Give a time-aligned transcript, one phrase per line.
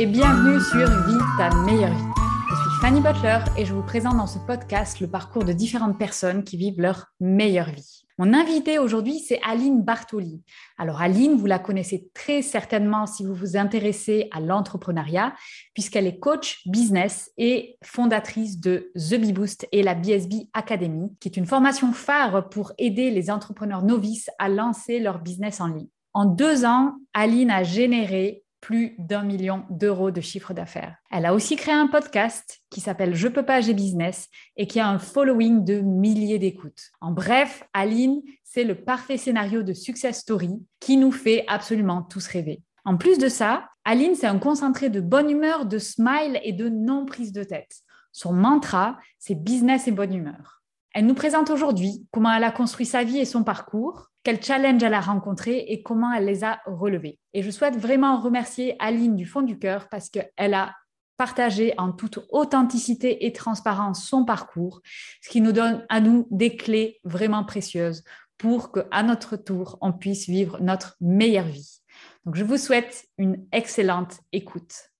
[0.00, 2.12] Et bienvenue sur Vie ta meilleure vie.
[2.48, 5.98] Je suis Fanny Butler et je vous présente dans ce podcast le parcours de différentes
[5.98, 8.06] personnes qui vivent leur meilleure vie.
[8.16, 10.40] Mon invité aujourd'hui, c'est Aline Bartoli.
[10.76, 15.34] Alors Aline, vous la connaissez très certainement si vous vous intéressez à l'entrepreneuriat,
[15.74, 21.28] puisqu'elle est coach business et fondatrice de The Bee Boost et la BSB Academy, qui
[21.28, 25.88] est une formation phare pour aider les entrepreneurs novices à lancer leur business en ligne.
[26.14, 30.96] En deux ans, Aline a généré plus d'un million d'euros de chiffre d'affaires.
[31.10, 34.80] Elle a aussi créé un podcast qui s'appelle Je peux pas, j'ai business et qui
[34.80, 36.90] a un following de milliers d'écoutes.
[37.00, 42.26] En bref, Aline, c'est le parfait scénario de success story qui nous fait absolument tous
[42.26, 42.62] rêver.
[42.84, 46.68] En plus de ça, Aline, c'est un concentré de bonne humeur, de smile et de
[46.68, 47.76] non prise de tête.
[48.12, 50.62] Son mantra, c'est business et bonne humeur.
[50.94, 54.82] Elle nous présente aujourd'hui comment elle a construit sa vie et son parcours, quel challenge
[54.82, 57.18] elle a rencontré et comment elle les a relevés.
[57.32, 60.74] Et je souhaite vraiment remercier Aline du fond du cœur parce qu'elle a
[61.16, 64.82] partagé en toute authenticité et transparence son parcours,
[65.22, 68.04] ce qui nous donne à nous des clés vraiment précieuses
[68.36, 71.80] pour qu'à notre tour, on puisse vivre notre meilleure vie.
[72.26, 74.90] Donc, je vous souhaite une excellente écoute.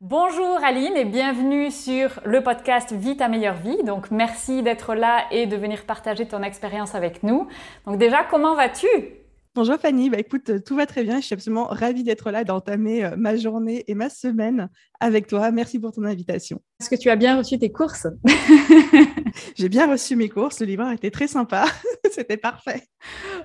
[0.00, 3.82] Bonjour Aline et bienvenue sur le podcast Vie ta meilleure vie.
[3.82, 7.48] Donc merci d'être là et de venir partager ton expérience avec nous.
[7.84, 8.86] Donc déjà, comment vas-tu?
[9.56, 11.16] Bonjour Fanny, bah écoute, tout va très bien.
[11.16, 14.68] Je suis absolument ravie d'être là, d'entamer euh, ma journée et ma semaine
[15.00, 15.50] avec toi.
[15.50, 16.60] Merci pour ton invitation.
[16.80, 18.06] Est-ce que tu as bien reçu tes courses?
[19.56, 20.60] J'ai bien reçu mes courses.
[20.60, 21.66] Le livreur était très sympa.
[22.10, 22.82] C'était parfait.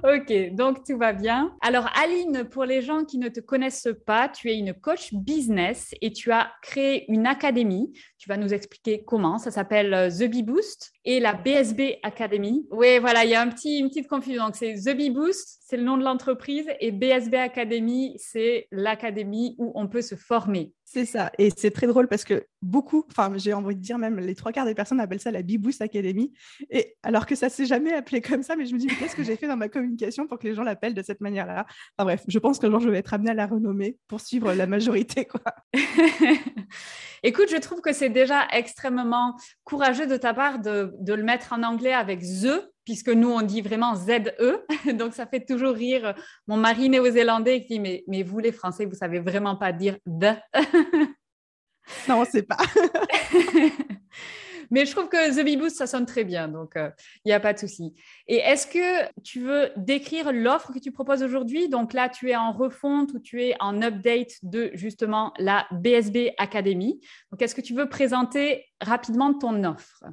[0.04, 1.56] Ok, donc tout va bien.
[1.62, 5.94] Alors Aline, pour les gens qui ne te connaissent pas, tu es une coach business
[6.02, 7.92] et tu as créé une académie.
[8.18, 9.38] Tu vas nous expliquer comment.
[9.38, 12.66] Ça s'appelle euh, The Bee Boost et la BSB Academy.
[12.72, 14.46] Oui, voilà, il y a un petit, une petite confusion.
[14.46, 19.56] Donc c'est The Bee Boost, c'est le nom de l'entreprise et BSB Academy, c'est l'académie
[19.58, 20.74] où on peut se former.
[20.94, 21.32] C'est ça.
[21.40, 24.52] Et c'est très drôle parce que beaucoup, enfin, j'ai envie de dire même les trois
[24.52, 26.32] quarts des personnes appellent ça la Biboost Academy.
[26.70, 29.24] Et alors que ça s'est jamais appelé comme ça, mais je me dis, qu'est-ce que
[29.24, 31.66] j'ai fait dans ma communication pour que les gens l'appellent de cette manière-là?
[31.98, 34.68] Enfin bref, je pense que je vais être amenée à la renommer pour suivre la
[34.68, 35.42] majorité, quoi.
[37.24, 41.64] Écoute, je trouve que c'est déjà extrêmement courageux de ta part de le mettre en
[41.64, 44.30] anglais avec The puisque nous, on dit vraiment ZE.
[44.94, 46.14] Donc, ça fait toujours rire
[46.48, 49.98] mon mari néo-zélandais qui dit mais, mais vous, les Français, vous savez vraiment pas dire
[50.06, 50.36] the.
[52.08, 52.58] non, on ne sait pas.
[54.70, 56.90] mais je trouve que The Bee Boost, ça sonne très bien, donc il euh,
[57.26, 57.94] n'y a pas de souci.
[58.28, 61.70] Et est-ce que tu veux décrire l'offre que tu proposes aujourd'hui?
[61.70, 66.32] Donc là, tu es en refonte ou tu es en update de justement la BSB
[66.38, 67.00] Academy.
[67.32, 70.04] Donc, est-ce que tu veux présenter rapidement ton offre?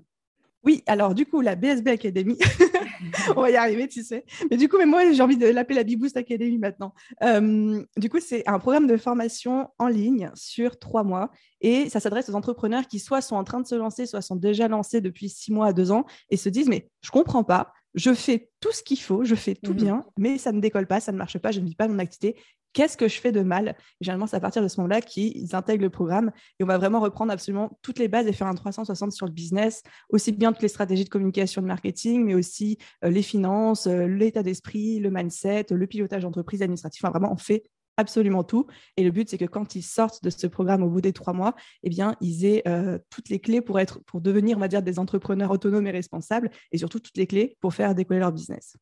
[0.62, 2.36] Oui, alors du coup, la BSB Academy,
[3.36, 4.24] on va y arriver, tu sais.
[4.50, 6.94] Mais du coup, mais moi, j'ai envie de l'appeler la Beboost Academy maintenant.
[7.22, 12.00] Euh, du coup, c'est un programme de formation en ligne sur trois mois et ça
[12.00, 15.00] s'adresse aux entrepreneurs qui soit sont en train de se lancer, soit sont déjà lancés
[15.00, 18.50] depuis six mois à deux ans et se disent, mais je comprends pas, je fais
[18.60, 21.12] tout ce qu'il faut, je fais tout mmh bien, mais ça ne décolle pas, ça
[21.12, 22.36] ne marche pas, je ne vis pas mon activité
[22.72, 23.76] qu'est-ce que je fais de mal?
[24.00, 27.00] Généralement, c'est à partir de ce moment-là qu'ils intègrent le programme et on va vraiment
[27.00, 30.62] reprendre absolument toutes les bases et faire un 360 sur le business, aussi bien toutes
[30.62, 35.10] les stratégies de communication, de marketing, mais aussi euh, les finances, euh, l'état d'esprit, le
[35.10, 37.04] mindset, le pilotage d'entreprise administratif.
[37.04, 37.64] Enfin, vraiment, on fait
[37.96, 38.66] absolument tout.
[38.96, 41.32] Et le but, c'est que quand ils sortent de ce programme au bout des trois
[41.32, 44.68] mois, eh bien, ils aient euh, toutes les clés pour, être, pour devenir, on va
[44.68, 48.32] dire, des entrepreneurs autonomes et responsables, et surtout toutes les clés pour faire décoller leur
[48.32, 48.76] business.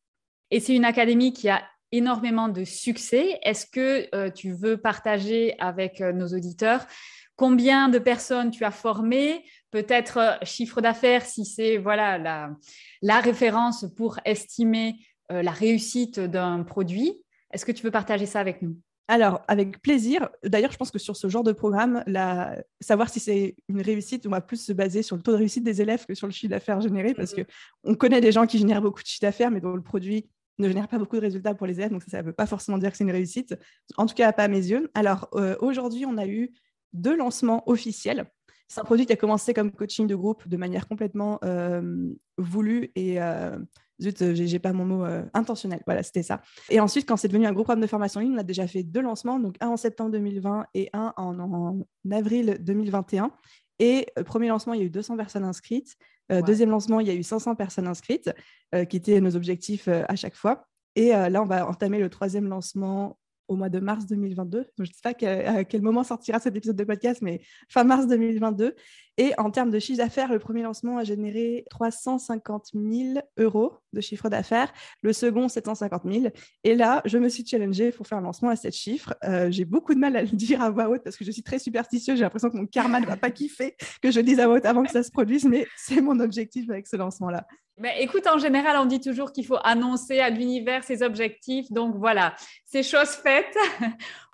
[0.51, 1.61] Et c'est une académie qui a
[1.91, 3.39] énormément de succès.
[3.43, 6.85] Est-ce que euh, tu veux partager avec euh, nos auditeurs
[7.35, 9.43] combien de personnes tu as formées?
[9.71, 12.51] Peut-être euh, chiffre d'affaires si c'est voilà la,
[13.01, 14.95] la, référence pour estimer
[15.31, 17.13] la réussite d'un produit.
[17.53, 18.75] Est-ce que tu veux partager ça avec nous?
[19.07, 20.29] Alors, avec plaisir.
[20.43, 22.03] D'ailleurs, je pense que sur ce genre de programme,
[22.79, 25.63] savoir si c'est une réussite, on va plus se baser sur le taux de réussite
[25.63, 27.43] des élèves que sur le chiffre d'affaires généré, parce mmh
[27.83, 30.27] qu'on connaît des gens qui génèrent beaucoup de chiffre d'affaires, mais dont le produit
[30.59, 32.77] ne génère pas beaucoup de résultats pour les élèves, donc ça ne veut pas forcément
[32.77, 33.55] dire que c'est une réussite,
[33.97, 34.91] en tout cas pas à mes yeux.
[34.93, 36.53] Alors euh, aujourd'hui, on a eu
[36.93, 38.25] deux lancements officiels.
[38.67, 42.91] C'est un produit qui a commencé comme coaching de groupe de manière complètement euh, voulue
[42.95, 43.57] et euh,
[43.99, 45.81] zut, j'ai pas mon mot intentionnel.
[45.85, 46.41] Voilà, c'était ça.
[46.69, 48.67] Et ensuite, quand c'est devenu un groupe programme de formation en ligne, on a déjà
[48.67, 53.31] fait deux lancements, donc un en septembre 2020 et un en, avril 2021.
[53.79, 55.95] Et premier lancement, il y a eu 200 personnes inscrites.
[56.29, 58.31] Deuxième lancement, il y a eu 500 personnes inscrites,
[58.89, 60.67] qui étaient nos objectifs à chaque fois.
[60.95, 63.18] Et là, on va entamer le troisième lancement
[63.49, 64.65] au mois de mars 2022.
[64.77, 68.07] je ne sais pas à quel moment sortira cet épisode de podcast, mais fin mars
[68.07, 68.75] 2022.
[69.17, 73.99] Et en termes de chiffre d'affaires, le premier lancement a généré 350 000 euros de
[73.99, 76.27] chiffre d'affaires, le second 750 000.
[76.63, 79.13] Et là, je me suis challengée pour faire un lancement à 7 chiffres.
[79.25, 81.43] Euh, j'ai beaucoup de mal à le dire à voix haute parce que je suis
[81.43, 82.17] très superstitieuse.
[82.17, 84.55] J'ai l'impression que mon karma ne va pas kiffer que je le dise à voix
[84.55, 87.45] haute avant que ça se produise, mais c'est mon objectif avec ce lancement-là.
[87.79, 91.71] Mais écoute, en général, on dit toujours qu'il faut annoncer à l'univers ses objectifs.
[91.71, 92.35] Donc voilà,
[92.65, 93.55] c'est chose faite.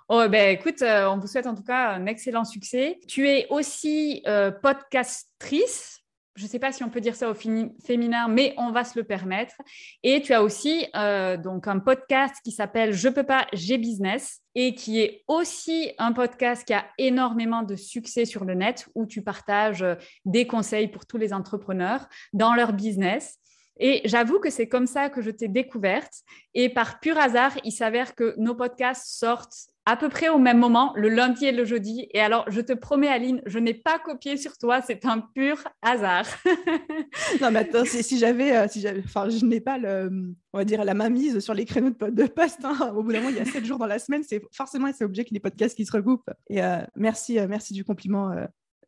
[0.08, 3.00] Oh, ben, écoute, euh, on vous souhaite en tout cas un excellent succès.
[3.08, 6.00] Tu es aussi euh, podcastrice.
[6.36, 8.98] Je ne sais pas si on peut dire ça au féminin, mais on va se
[8.98, 9.54] le permettre.
[10.02, 14.42] Et tu as aussi euh, donc un podcast qui s'appelle Je peux pas, j'ai business
[14.54, 19.06] et qui est aussi un podcast qui a énormément de succès sur le net où
[19.06, 19.84] tu partages
[20.24, 23.38] des conseils pour tous les entrepreneurs dans leur business.
[23.78, 26.22] Et j'avoue que c'est comme ça que je t'ai découverte.
[26.54, 30.58] Et par pur hasard, il s'avère que nos podcasts sortent à peu près au même
[30.58, 32.08] moment, le lundi et le jeudi.
[32.12, 35.62] Et alors, je te promets, Aline, je n'ai pas copié sur toi, c'est un pur
[35.80, 36.26] hasard.
[37.40, 40.84] non, mais attends, si, j'avais, euh, si enfin, je n'ai pas le, on va dire,
[40.84, 42.64] la mise sur les créneaux de, poste.
[42.64, 42.92] Hein.
[42.96, 45.04] Au bout d'un moment, il y a sept jours dans la semaine, c'est forcément c'est
[45.04, 46.30] obligé qu'il y ait des podcasts qui se recoupent.
[46.50, 48.34] Et euh, merci, euh, merci du compliment.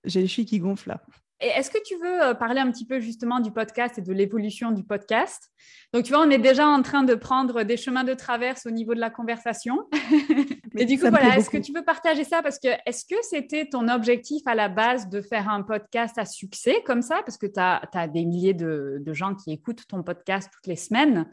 [0.03, 1.01] j'ai les chevilles qui gonflent là.
[1.41, 4.73] Est-ce que tu veux euh, parler un petit peu justement du podcast et de l'évolution
[4.73, 5.51] du podcast?
[5.93, 8.71] Donc, tu vois, on est déjà en train de prendre des chemins de traverse au
[8.71, 9.89] niveau de la conversation.
[10.77, 12.43] et du coup, voilà, est-ce que tu veux partager ça?
[12.43, 16.25] Parce que est-ce que c'était ton objectif à la base de faire un podcast à
[16.25, 17.23] succès comme ça?
[17.25, 21.31] Parce que tu as, des milliers de gens qui écoutent ton podcast toutes les semaines.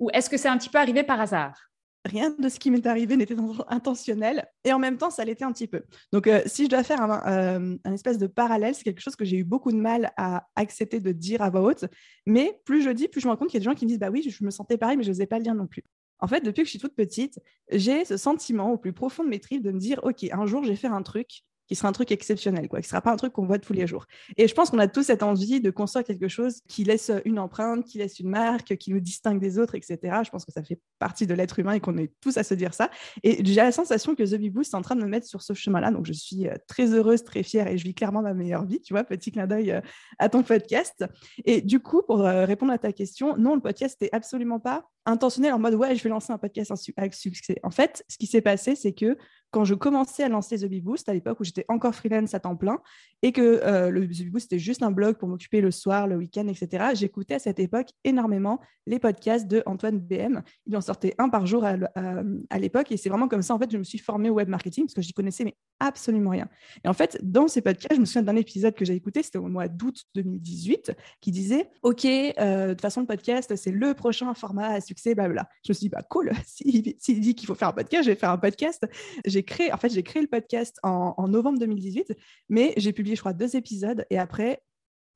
[0.00, 1.71] Ou est-ce que c'est un petit peu arrivé par hasard?
[2.04, 3.36] Rien de ce qui m'est arrivé n'était
[3.68, 5.82] intentionnel et en même temps ça l'était un petit peu.
[6.12, 9.24] Donc euh, si je dois faire euh, un, espèce de parallèle, c'est quelque chose que
[9.24, 11.84] j'ai eu beaucoup de mal à accepter de dire à voix haute,
[12.26, 13.84] mais plus je dis, plus je me rends compte qu'il y a des gens qui
[13.84, 15.66] me disent bah oui, je me sentais pareil mais je n'osais pas le dire non
[15.66, 15.84] plus.
[16.18, 17.40] En fait, depuis que je suis toute petite,
[17.70, 20.62] j'ai ce sentiment au plus profond de mes tripes de me dire ok, un jour
[20.64, 23.16] je vais faire un truc qui sera un truc exceptionnel, quoi, qui sera pas un
[23.16, 24.06] truc qu'on voit tous les jours.
[24.36, 27.38] Et je pense qu'on a tous cette envie de construire quelque chose qui laisse une
[27.38, 29.98] empreinte, qui laisse une marque, qui nous distingue des autres, etc.
[30.22, 32.52] Je pense que ça fait partie de l'être humain et qu'on est tous à se
[32.52, 32.90] dire ça.
[33.22, 35.40] Et j'ai la sensation que The Big Boost est en train de me mettre sur
[35.40, 35.90] ce chemin-là.
[35.90, 38.82] Donc je suis euh, très heureuse, très fière et je vis clairement ma meilleure vie.
[38.82, 39.80] Tu vois, petit clin d'œil euh,
[40.18, 41.06] à ton podcast.
[41.46, 44.90] Et du coup, pour euh, répondre à ta question, non, le podcast n'est absolument pas
[45.06, 47.56] intentionnel en mode ouais, je vais lancer un podcast avec succès.
[47.62, 49.16] En fait, ce qui s'est passé, c'est que
[49.52, 52.40] quand je commençais à lancer The Big Boost, à l'époque où j'étais encore freelance à
[52.40, 52.80] temps plein,
[53.20, 56.16] et que euh, The Big Boost c'était juste un blog pour m'occuper le soir, le
[56.16, 60.42] week-end, etc., j'écoutais à cette époque énormément les podcasts de Antoine BM.
[60.66, 63.70] Il en sortait un par jour à, l'époque, et c'est vraiment comme ça, en fait,
[63.70, 66.48] je me suis formée au web marketing, parce que j'y connaissais mais absolument rien.
[66.84, 69.38] Et en fait, dans ces podcasts, je me souviens d'un épisode que j'ai écouté, c'était
[69.38, 73.92] au mois d'août 2018, qui disait, OK, euh, de toute façon, le podcast, c'est le
[73.92, 74.80] prochain format à
[75.14, 75.48] blabla.
[75.64, 76.82] Je me suis dit, bah cool, s'il
[77.20, 78.86] dit qu'il faut faire un podcast, je vais faire un podcast.
[79.24, 82.14] J'ai créé, en fait, j'ai créé le podcast en, novembre 2018,
[82.48, 84.62] mais j'ai publié, je crois, deux épisodes et après,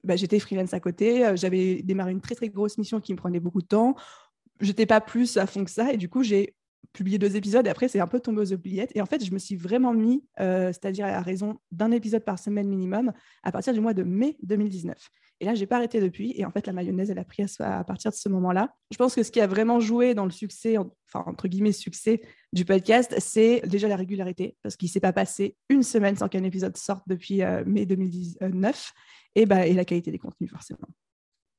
[0.05, 1.26] bah, j'étais freelance à côté.
[1.26, 3.96] Euh, j'avais démarré une très, très grosse mission qui me prenait beaucoup de temps.
[4.61, 6.55] J'étais pas plus à fond que ça et du coup, j'ai
[6.97, 8.91] publié deux épisodes et après, c'est un peu tombé aux oubliettes.
[8.95, 12.39] Et en fait, je me suis vraiment mis, euh, c'est-à-dire à raison d'un épisode par
[12.39, 13.13] semaine minimum,
[13.43, 14.97] à partir du mois de mai 2019.
[15.41, 16.33] Et là, j'ai pas arrêté depuis.
[16.37, 18.75] Et en fait, la mayonnaise, elle a pris à, partir de ce moment-là.
[18.91, 22.23] Je pense que ce qui a vraiment joué dans le succès, enfin, entre guillemets, succès
[22.53, 26.45] du podcast, c'est déjà la régularité, parce qu'il s'est pas passé une semaine sans qu'un
[26.45, 28.93] épisode sorte depuis euh, mai 2019,
[29.35, 30.88] et, bah, et la qualité des contenus, forcément.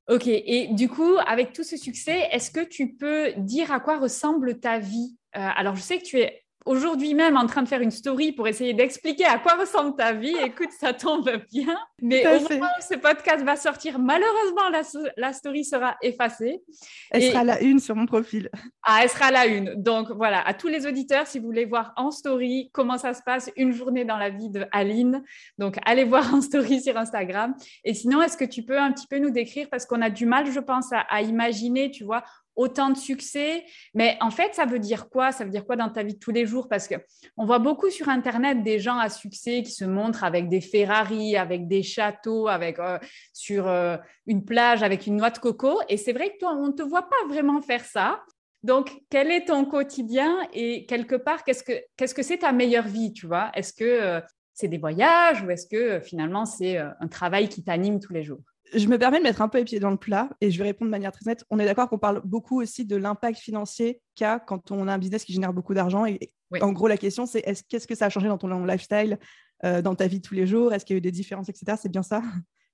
[0.10, 4.00] Ok, et du coup, avec tout ce succès, est-ce que tu peux dire à quoi
[4.00, 7.82] ressemble ta vie Alors, je sais que tu es aujourd'hui même en train de faire
[7.82, 10.36] une story pour essayer d'expliquer à quoi ressemble ta vie.
[10.46, 11.76] Écoute, ça tombe bien.
[12.02, 14.70] Mais au moment où ce podcast va sortir, malheureusement,
[15.18, 16.62] la, story sera effacée.
[17.10, 18.50] Elle sera la une sur mon profil.
[18.84, 19.76] Ah, elle sera la une.
[19.76, 23.22] Donc voilà, à tous les auditeurs, si vous voulez voir en story comment ça se
[23.24, 25.24] passe une journée dans la vie de Aline,
[25.58, 27.56] donc allez voir en story sur Instagram.
[27.84, 30.26] Et sinon, est-ce que tu peux un petit peu nous décrire, parce qu'on a du
[30.26, 32.24] mal, je pense, à imaginer, tu vois,
[32.58, 33.64] autant de succès.
[33.94, 35.32] Mais en fait, ça veut dire quoi?
[35.32, 36.68] Ça veut dire quoi dans ta vie de tous les jours?
[36.68, 36.96] Parce que
[37.38, 41.38] on voit beaucoup sur Internet des gens à succès qui se montrent avec des Ferrari,
[41.38, 43.00] avec des châteaux, avec euh,
[43.32, 43.96] sur euh,
[44.26, 45.80] une plage avec une noix de coco.
[45.88, 48.22] Et c'est vrai que toi, on ne te voit pas vraiment faire ça.
[48.64, 50.36] Donc, quel est ton quotidien?
[50.52, 53.52] Et quelque part, qu'est-ce que qu'est-ce que c'est ta meilleure vie, tu vois?
[53.54, 54.20] Est-ce que euh,
[54.54, 58.42] c'est des voyages ou est-ce que finalement c'est un travail qui t'anime tous les jours?
[58.74, 60.66] Je me permets de mettre un peu les pieds dans le plat et je vais
[60.66, 61.46] répondre de manière très nette.
[61.50, 64.98] On est d'accord qu'on parle beaucoup aussi de l'impact financier qu'a quand on a un
[64.98, 66.06] business qui génère beaucoup d'argent.
[66.06, 66.32] Et
[66.62, 69.20] en gros, la question, c'est est-ce, qu'est-ce que ça a changé dans ton lifestyle,
[69.64, 70.74] euh, dans ta vie de tous les jours?
[70.74, 71.78] Est-ce qu'il y a eu des différences, etc.
[71.82, 72.22] C'est bien ça?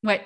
[0.03, 0.21] Ouais.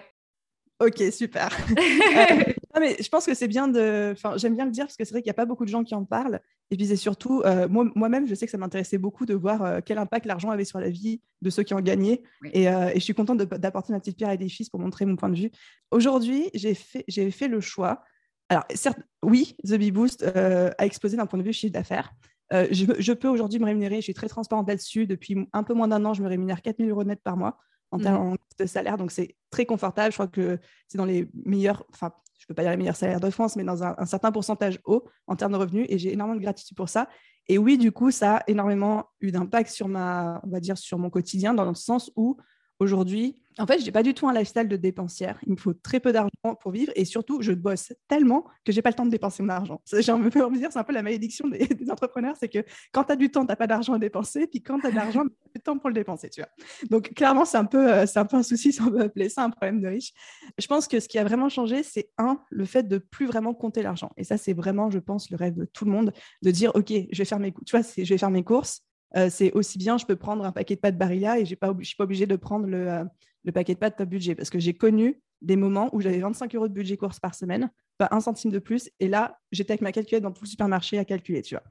[0.80, 1.50] Ok, super.
[2.80, 4.12] mais je pense que c'est bien de.
[4.12, 5.70] Enfin, j'aime bien le dire parce que c'est vrai qu'il n'y a pas beaucoup de
[5.70, 6.42] gens qui en parlent.
[6.70, 9.80] Et puis c'est surtout, euh, moi-même, je sais que ça m'intéressait beaucoup de voir euh,
[9.86, 12.22] quel impact l'argent avait sur la vie de ceux qui en gagnaient.
[12.52, 15.16] Et, euh, et, je suis contente d'apporter ma petite pierre à l'édifice pour montrer mon
[15.16, 15.52] point de vue.
[15.92, 18.04] Aujourd'hui, j'ai fait, fait le choix.
[18.50, 22.12] Alors, certes, oui, The Bee Boost a explosé d'un point de vue chiffre d'affaires.
[22.52, 25.06] Je, je, peux aujourd'hui me rémunérer, je suis très transparente là-dessus.
[25.06, 27.58] Depuis un peu moins d'un an, je me rémunère 4 000 euros net par mois
[27.92, 28.38] en termes mmh.
[28.60, 28.98] de salaire.
[28.98, 30.12] Donc, c'est très confortable.
[30.12, 32.96] Je crois que c'est dans les meilleurs, enfin, je ne peux pas dire les meilleurs
[32.96, 35.86] salaires de France, mais dans un, certain pourcentage haut en termes de revenus.
[35.90, 37.08] Et j'ai énormément de gratitude pour ça.
[37.48, 40.98] Et oui, du coup, ça a énormément eu d'impact sur ma, on va dire, sur
[40.98, 42.38] mon quotidien, dans le sens où
[42.80, 45.40] aujourd'hui, en fait, je n'ai pas du tout un lifestyle de dépensière.
[45.48, 46.30] Il me faut très peu d'argent
[46.62, 49.50] pour vivre et surtout, je bosse tellement que j'ai pas le temps de dépenser mon
[49.50, 49.82] argent.
[50.00, 52.60] J'ai envie de dire, c'est un peu la malédiction des, entrepreneurs, c'est que
[52.92, 54.92] quand tu as du temps, tu n'as pas d'argent à dépenser, puis quand tu as
[54.92, 56.50] de l'argent, tu as du temps pour le dépenser, tu vois.
[56.90, 59.30] Donc, clairement, c'est un, peu, euh, c'est un peu un souci, si on veut appeler
[59.30, 60.14] ça un problème de riche.
[60.58, 63.54] Je pense que ce qui a vraiment changé, c'est un, le fait de plus vraiment
[63.54, 64.12] compter l'argent.
[64.18, 66.90] Et ça, c'est vraiment, je pense, le rêve de tout le monde, de dire, OK,
[66.90, 68.84] je vais faire mes, tu vois, je vais faire mes courses,
[69.16, 71.84] euh, c'est aussi bien, je peux prendre un paquet de pâtes Barilla et je ne
[71.84, 73.04] suis pas obligée de prendre le, euh,
[73.46, 76.54] le paquet de pâtes top budget parce que j'ai connu des moments où j'avais 25
[76.56, 78.90] euros de budget course par semaine, pas un centime de plus.
[79.00, 81.64] Et là, j'étais avec ma calculette dans tout le supermarché à calculer, tu vois.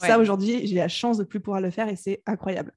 [0.00, 2.72] Ça, aujourd'hui, j'ai la chance de plus pouvoir le faire et c'est incroyable.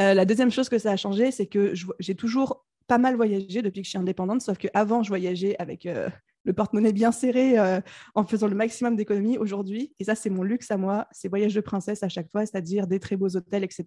[0.00, 3.62] Euh, la deuxième chose que ça a changé, c'est que j'ai toujours pas mal voyagé
[3.62, 5.88] depuis que je suis indépendante, sauf qu'avant, je voyageais avec
[6.46, 7.80] le porte-monnaie bien serré euh,
[8.14, 9.92] en faisant le maximum d'économies aujourd'hui.
[9.98, 12.86] Et ça, c'est mon luxe à moi, c'est voyage de princesse à chaque fois, c'est-à-dire
[12.86, 13.84] des très beaux hôtels, etc.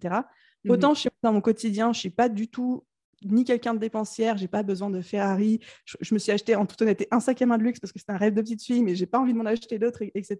[0.64, 0.70] Mhm.
[0.70, 2.84] Autant je suis dans mon quotidien, je suis pas du tout
[3.24, 5.60] ni quelqu'un de dépensière, j'ai pas besoin de Ferrari.
[5.84, 7.98] Je, me suis acheté en toute honnêteté un sac à main de luxe parce que
[7.98, 10.38] c'est un rêve de petite fille, mais j'ai pas envie de m'en acheter d'autres, etc.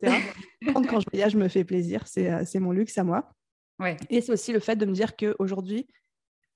[0.75, 3.33] Quand je voyage, je me fais plaisir, euh, c'est mon luxe à moi.
[3.79, 3.97] Ouais.
[4.09, 5.89] Et c'est aussi le fait de me dire qu'aujourd'hui,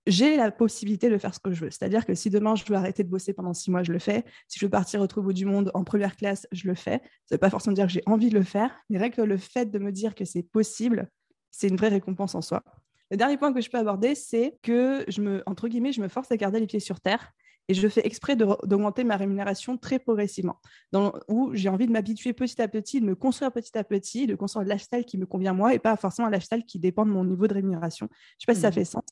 [0.06, 1.70] j'ai la possibilité de faire ce que je veux.
[1.70, 4.24] C'est-à-dire que si demain je veux arrêter de bosser pendant six mois, je le fais.
[4.48, 7.00] Si je veux partir au bout du monde en première classe, je le fais.
[7.26, 9.22] Ça ne veut pas forcément dire que j'ai envie de le faire, mais rien que
[9.22, 11.08] le fait de me dire que c'est possible,
[11.50, 12.62] c'est une vraie récompense en soi.
[13.10, 16.08] Le dernier point que je peux aborder, c'est que je me, entre guillemets, je me
[16.08, 17.32] force à garder les pieds sur terre
[17.68, 20.60] et je fais exprès d'augmenter ma rémunération très progressivement,
[20.92, 24.26] dans, où j'ai envie de m'habituer petit à petit, de me construire petit à petit,
[24.26, 27.06] de construire un lifestyle qui me convient moi et pas forcément un lifestyle qui dépend
[27.06, 28.08] de mon niveau de rémunération.
[28.10, 28.72] Je ne sais pas si ça mmh.
[28.72, 29.04] fait sens,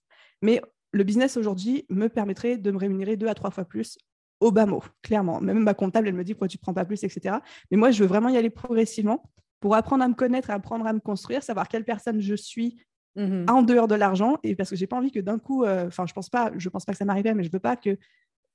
[0.42, 0.60] mais
[0.92, 3.98] le business aujourd'hui me permettrait de me rémunérer deux à trois fois plus
[4.40, 5.40] au bas mot, clairement.
[5.40, 7.36] Même ma comptable, elle me dit pourquoi tu ne prends pas plus, etc.
[7.70, 9.22] Mais moi, je veux vraiment y aller progressivement
[9.60, 12.76] pour apprendre à me connaître et apprendre à me construire, savoir quelle personne je suis
[13.14, 14.38] mmh en dehors de l'argent.
[14.42, 16.68] Et parce que j'ai pas envie que d'un coup, euh, enfin, je pense pas, je
[16.68, 17.96] pense pas que ça m'arriverait, mais je veux pas que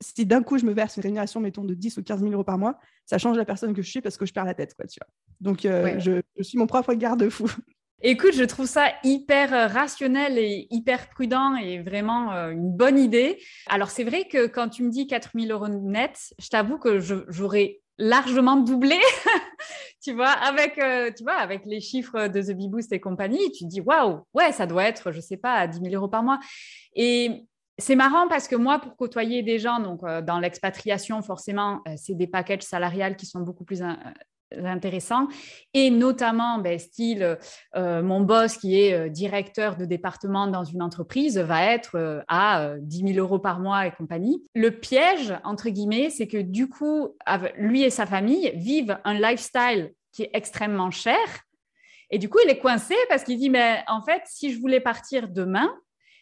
[0.01, 2.43] si d'un coup je me verse une rémunération, mettons, de 10 ou 15 000 euros
[2.43, 4.75] par mois, ça change la personne que je suis parce que je perds la tête,
[4.75, 5.07] quoi, tu vois.
[5.39, 7.49] Donc, euh, je, je, suis mon propre garde-fou.
[8.03, 12.99] Écoute, je trouve ça hyper euh, rationnel et hyper prudent et vraiment euh, une bonne
[12.99, 13.41] idée.
[13.65, 17.81] Alors, c'est vrai que quand tu me dis 4000 euros net, je t'avoue que j'aurais
[17.97, 18.99] largement doublé,
[20.03, 23.51] tu vois, avec, euh, tu vois, avec les chiffres de The Bee Boost et compagnie,
[23.51, 26.07] tu te dis, waouh, ouais, ça doit être, je sais pas, à 10 000 euros
[26.07, 26.39] par mois.
[26.93, 27.47] Et
[27.79, 32.27] c'est marrant parce que moi, pour côtoyer des gens, donc dans l'expatriation, forcément, c'est des
[32.27, 33.81] packages salariales qui sont beaucoup plus
[34.51, 35.27] intéressant
[35.73, 37.37] et notamment ben, style
[37.75, 42.21] euh, mon boss qui est euh, directeur de département dans une entreprise va être euh,
[42.27, 44.43] à 10 000 euros par mois et compagnie.
[44.55, 47.15] Le piège entre guillemets, c'est que du coup
[47.57, 51.17] lui et sa famille vivent un lifestyle qui est extrêmement cher
[52.09, 54.79] et du coup il est coincé parce qu'il dit mais en fait si je voulais
[54.79, 55.69] partir demain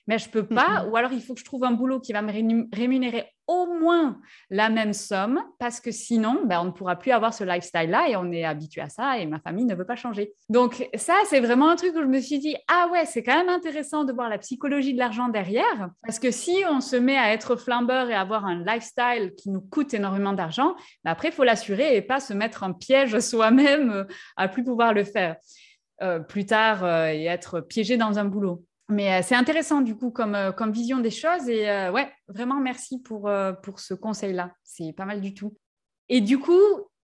[0.08, 2.22] mais je peux pas, ou alors il faut que je trouve un boulot qui va
[2.22, 2.32] me
[2.76, 4.20] rémunérer au moins
[4.50, 8.16] la même somme, parce que sinon, ben, on ne pourra plus avoir ce lifestyle-là et
[8.16, 10.34] on est habitué à ça et ma famille ne veut pas changer.
[10.50, 13.36] Donc ça, c'est vraiment un truc où je me suis dit, ah ouais, c'est quand
[13.36, 17.18] même intéressant de voir la psychologie de l'argent derrière, parce que si on se met
[17.18, 21.34] à être flambeur et avoir un lifestyle qui nous coûte énormément d'argent, ben après, il
[21.34, 24.04] faut l'assurer et pas se mettre un piège soi-même euh,
[24.38, 25.36] à plus pouvoir le faire.
[26.02, 28.65] Euh, plus tard euh, et être piégé dans un boulot.
[28.90, 32.12] Mais euh, c'est intéressant du coup comme, euh, comme vision des choses et euh, ouais,
[32.28, 33.30] vraiment merci pour,
[33.64, 34.52] pour ce conseil-là.
[34.64, 35.56] C'est pas mal du tout.
[36.10, 36.62] Et du coup,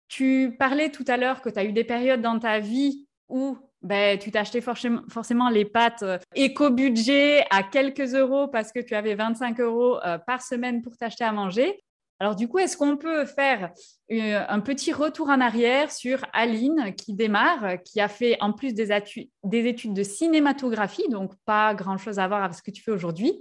[0.08, 3.56] tu parlais tout à l'heure que tu as eu des périodes dans ta vie où
[3.82, 9.14] ben, tu t'achetais forcément, forcément les pâtes éco-budget à quelques euros parce que tu avais
[9.14, 11.82] 25 euros par semaine pour t'acheter à manger.
[12.21, 13.73] Alors du coup, est-ce qu'on peut faire
[14.12, 18.75] euh, un petit retour en arrière sur Aline qui démarre, qui a fait en plus
[18.75, 23.33] des, études de cinématographie, donc pas grand-chose à voir avec ce que tu fais aujourd'hui.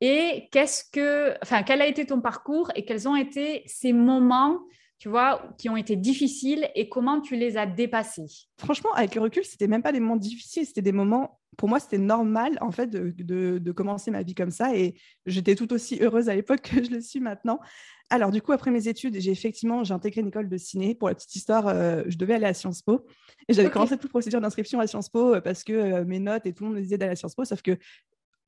[0.00, 4.58] Et qu'est-ce que, enfin, quel a été ton parcours et quels ont été ces moments,
[4.98, 8.26] tu vois, qui ont été difficiles et comment tu les as dépassés?
[8.58, 11.78] Franchement, avec le recul, c'était même pas des moments difficiles, c'était des moments pour moi,
[11.78, 14.94] c'était normal en fait de, commencer ma vie comme ça et
[15.26, 17.60] j'étais tout aussi heureuse à l'époque que je le suis maintenant.
[18.08, 20.94] Alors du coup, après mes études, j'ai effectivement j'ai intégré une école de ciné.
[20.94, 23.04] Pour la petite histoire, euh, je devais aller à Sciences Po
[23.46, 26.46] et j'avais commencé toute procédure d'inscription à Sciences Po euh, parce que euh, mes notes
[26.46, 27.76] et tout le monde me disait d'aller à Sciences Po, sauf que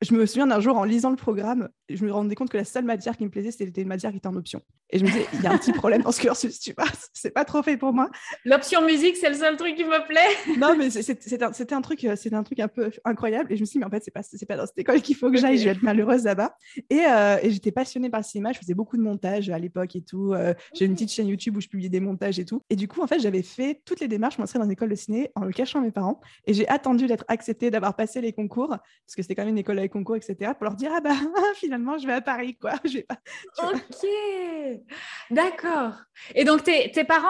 [0.01, 2.65] je me souviens d'un jour en lisant le programme, je me rendais compte que la
[2.65, 4.63] seule matière qui me plaisait, c'était une matière qui était en option.
[4.93, 6.87] Et je me disais, il y a un petit problème dans ce cursus, tu vois,
[7.15, 8.11] c'est pas trop fait pour moi.
[8.45, 10.21] L'option musique, c'est le seul truc qui me plaît.
[10.59, 13.53] non, mais c'était un, un, truc, c'était un truc un peu incroyable.
[13.53, 15.17] Et je me suis dit, mais en fait, c'est pas, pas dans cette école qu'il
[15.17, 16.55] faut que j'aille, je vais être malheureuse là-bas.
[16.91, 19.97] Et, euh, et j'étais passionnée par le cinéma, je faisais beaucoup de montage à l'époque
[19.97, 20.35] et tout.
[20.35, 22.63] Euh, j'ai une petite chaîne YouTube où je publiais des montages et tout.
[22.69, 24.91] Et du coup, en fait, j'avais fait toutes les démarches pour m'inscrire dans une école
[24.91, 26.21] de ciné en le cachant à mes parents.
[26.47, 29.59] Et j'ai attendu d'être acceptée, d'avoir passé les concours, parce que c'était quand même une
[29.59, 31.15] école avec concours, etc., pour dire ah bah
[31.55, 32.73] finalement je vais à Paris quoi.
[32.85, 33.19] Je vais pas,
[33.63, 34.82] ok,
[35.31, 35.95] d'accord.
[36.35, 37.29] Et donc tes, parents,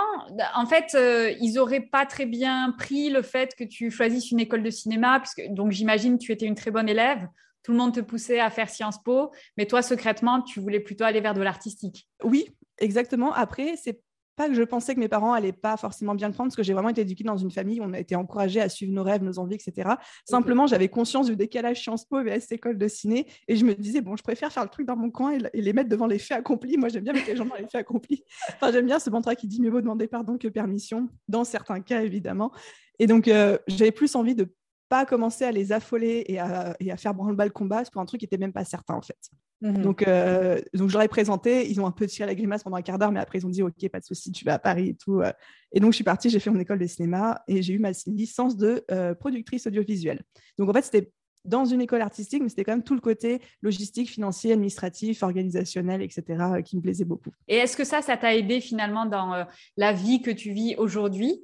[0.54, 4.40] en fait, euh, ils auraient pas très bien pris le fait que tu choisisses une
[4.40, 7.26] école de cinéma, puisque donc j'imagine tu étais une très bonne élève.
[7.62, 11.04] Tout le monde te poussait à faire Sciences Po, mais toi secrètement, tu voulais plutôt
[11.04, 12.08] aller vers de l'artistique.
[12.24, 13.32] Oui, exactement.
[13.32, 14.00] Après, c'est
[14.36, 16.62] pas que je pensais que mes parents allaient pas forcément bien le prendre, parce que
[16.62, 19.02] j'ai vraiment été éduquée dans une famille où on a été encouragé à suivre nos
[19.02, 19.90] rêves, nos envies, etc.
[20.24, 23.74] Simplement, j'avais conscience du décalage Sciences Po et cette école de ciné, et je me
[23.74, 26.18] disais, bon, je préfère faire le truc dans mon coin et, les mettre devant les
[26.18, 26.76] faits accomplis.
[26.76, 28.24] Moi, j'aime bien mettre les gens dans les faits accomplis.
[28.54, 31.80] Enfin, j'aime bien ce mantra qui dit, mieux vaut demander pardon que permission, dans certains
[31.80, 32.52] cas, évidemment.
[32.98, 34.54] Et donc, euh, j'avais plus envie de
[34.88, 38.06] pas commencer à les affoler et à, et à faire branle-bas le combat pour un
[38.06, 39.30] truc qui était même pas certain, en fait.
[39.62, 39.82] Mhm.
[39.82, 41.70] Donc, euh, donc, je leur ai présenté.
[41.70, 43.50] Ils ont un peu tiré la grimace pendant un quart d'heure, mais après, ils ont
[43.50, 45.20] dit Ok, pas de souci, tu vas à Paris et tout.
[45.20, 45.32] Euh.
[45.72, 47.92] Et donc, je suis partie, j'ai fait mon école de cinéma et j'ai eu ma
[48.06, 50.22] licence de euh, productrice audiovisuelle.
[50.58, 51.12] Donc, en fait, c'était
[51.44, 56.02] dans une école artistique, mais c'était quand même tout le côté logistique, financier, administratif, organisationnel,
[56.02, 56.24] etc.,
[56.64, 57.30] qui me plaisait beaucoup.
[57.48, 59.44] Et est-ce que ça, ça t'a aidé finalement dans
[59.76, 61.40] la vie que tu vis aujourd'hui?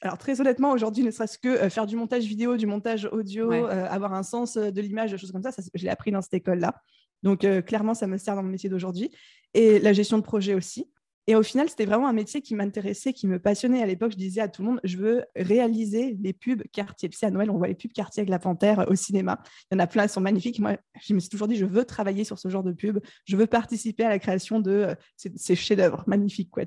[0.00, 4.14] Alors très honnêtement, aujourd'hui, ne serait-ce que faire du montage vidéo, du montage audio, avoir
[4.14, 6.74] un sens de l'image, des choses comme ça, ça je l'ai appris dans cette école-là.
[7.22, 9.10] Donc, euh, clairement, ça me sert dans mon métier d'aujourd'hui.
[9.54, 10.86] Et la gestion de projet aussi.
[11.28, 13.80] Et au final, c'était vraiment un métier qui m'intéressait, qui me passionnait.
[13.80, 17.08] À l'époque, je disais à tout le monde, je veux réaliser les pubs quartier.
[17.08, 19.40] Tu sais, à Noël, on voit les pubs quartier avec la panthère euh, au cinéma.
[19.70, 20.58] Il y en a plein, elles sont magnifiques.
[20.58, 22.98] Moi, je me suis toujours dit, je veux travailler sur ce genre de pub.
[23.24, 26.50] Je veux participer à la création de euh, ces, chefs-d'œuvre magnifiques.
[26.50, 26.64] Quoi,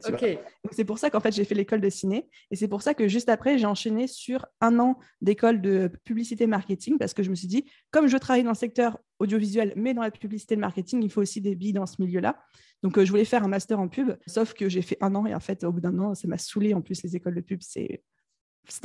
[0.72, 2.30] c'est pour ça qu'en fait, j'ai fait l'école de ciné.
[2.50, 6.48] Et c'est pour ça que juste après, j'ai enchaîné sur un an d'école de publicité
[6.48, 9.94] marketing parce que je me suis dit, comme je travaille dans le secteur audiovisuel, mais
[9.94, 12.38] dans la publicité et le marketing, il faut aussi des billes dans ce milieu-là.
[12.84, 15.26] Donc, euh, je voulais faire un master en pub, sauf que j'ai fait un an
[15.26, 16.74] et en fait, au bout d'un an, ça m'a saoulé.
[16.74, 18.04] En plus, les écoles de pub, c'est.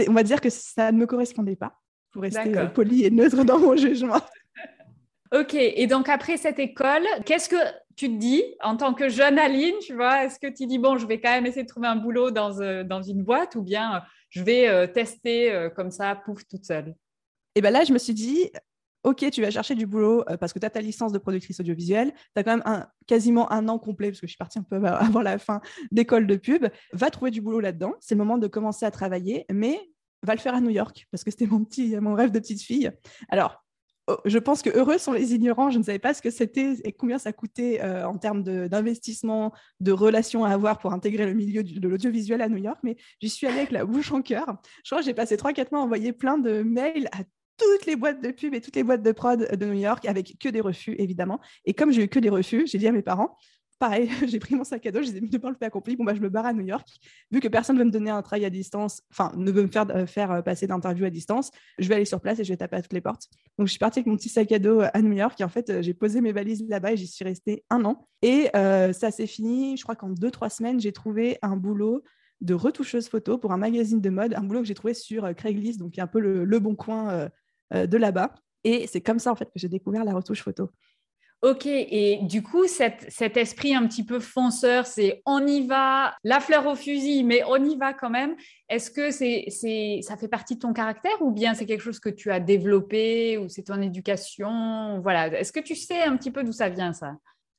[0.08, 3.44] On va dire que ça ne me correspondait pas, pour rester euh, poli et neutre
[3.44, 4.20] dans mon jugement.
[5.32, 7.54] Ok, et donc après cette école, qu'est-ce que
[7.94, 10.24] tu te dis en tant que jeune Aline, tu vois?
[10.24, 12.60] Est-ce que tu dis, bon, je vais quand même essayer de trouver un boulot dans,
[12.60, 16.96] euh, dans une boîte ou bien je vais tester comme ça, pouf, toute seule?
[17.54, 18.50] Et bien là, je me suis dit,
[19.02, 21.58] OK, tu vas chercher du boulot euh, parce que tu as ta licence de productrice
[21.60, 24.62] audiovisuelle, tu as quand même quasiment un an complet, parce que je suis partie un
[24.62, 25.60] peu avant la fin
[25.90, 27.94] d'école de pub, va trouver du boulot là-dedans.
[28.00, 29.80] C'est le moment de commencer à travailler, mais
[30.22, 31.66] va le faire à New York, parce que c'était mon,
[32.02, 32.90] mon rêve de petite fille.
[33.30, 33.64] Alors,
[34.06, 35.70] oh, je pense que heureux sont les ignorants.
[35.70, 39.54] Je ne savais pas ce que c'était et combien ça coûtait euh, en termes d'investissement,
[39.80, 43.30] de, relations à avoir pour intégrer le milieu de l'audiovisuel à New York, mais j'y
[43.30, 44.60] suis allée avec la bouche en cœur.
[44.84, 47.22] Je crois que j'ai passé 3-4 mois à envoyer plein de mails à
[47.60, 50.36] toutes les boîtes de pub et toutes les boîtes de prod de New York avec
[50.38, 51.40] que des refus, évidemment.
[51.64, 53.36] Et comme j'ai eu que des refus, j'ai dit à mes parents,
[53.80, 55.96] pareil, j'ai pris mon sac à dos, je les ai mis devant le fait accompli.
[55.96, 56.86] Bon, bah, je me barre à New York.
[57.32, 59.68] Vu que personne ne veut me donner un travail à distance, enfin, ne veut me
[59.68, 62.52] faire, euh, faire euh, passer d'interview à distance, je vais aller sur place et je
[62.52, 63.28] vais taper à toutes les portes.
[63.58, 65.48] Donc, je suis partie avec mon petit sac à dos à New York et en
[65.48, 68.06] fait, j'ai posé mes valises là-bas et j'y suis restée un an.
[68.22, 72.04] Et euh, ça s'est fini, je crois qu'en deux, trois semaines, j'ai trouvé un boulot
[72.42, 75.78] de retoucheuse photo pour un magazine de mode, un boulot que j'ai trouvé sur Craigslist,
[75.78, 77.28] donc un peu le, bon coin euh,
[77.72, 78.34] de là-bas.
[78.64, 80.70] Et c'est comme ça, en fait, que j'ai découvert la retouche photo.
[81.42, 86.38] Ok, et du coup, cet esprit un petit peu fonceur, c'est on y va, la
[86.38, 88.36] fleur au fusil, mais on y va quand même.
[88.68, 91.98] Est-ce que c'est, c'est, ça fait partie de ton caractère ou bien c'est quelque chose
[91.98, 95.00] que tu as développé ou c'est ton éducation?
[95.00, 97.14] Voilà, est-ce que tu sais un petit peu d'où ça vient ça?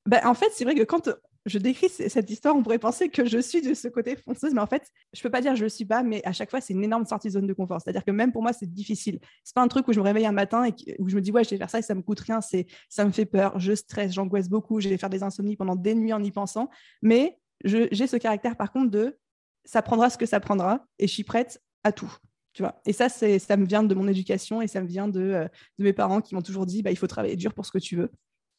[0.05, 1.09] Ben, En fait, c'est vrai que quand
[1.45, 4.61] je décris cette histoire, on pourrait penser que je suis de ce côté fonceuse, mais
[4.61, 6.73] en fait, je peux pas dire je le suis pas, mais à chaque fois, c'est
[6.73, 7.81] une énorme sortie de zone de confort.
[7.81, 9.19] C'est-à-dire que même pour moi, c'est difficile.
[9.43, 11.31] C'est pas un truc où je me réveille un matin et où je me dis
[11.31, 12.41] ouais, je vais faire ça et ça me coûte rien.
[12.41, 15.75] C'est, ça me fait peur, je stresse, j'angoisse beaucoup, je vais faire des insomnies pendant
[15.75, 16.69] des nuits en y pensant.
[17.01, 19.17] Mais j'ai ce caractère par contre de
[19.65, 22.11] ça prendra ce que ça prendra et je suis prête à tout.
[22.53, 25.21] Tu vois et ça, ça me vient de mon éducation et ça me vient de,
[25.21, 25.47] euh,
[25.79, 27.95] mes parents qui m'ont toujours dit bah, il faut travailler dur pour ce que tu
[27.95, 28.11] veux.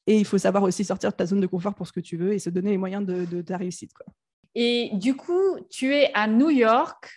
[0.07, 2.17] Et il faut savoir aussi sortir de ta zone de confort pour ce que tu
[2.17, 3.93] veux et se donner les moyens de, ta réussite.
[3.95, 4.07] Quoi.
[4.55, 7.11] Et du coup, tu es à New York.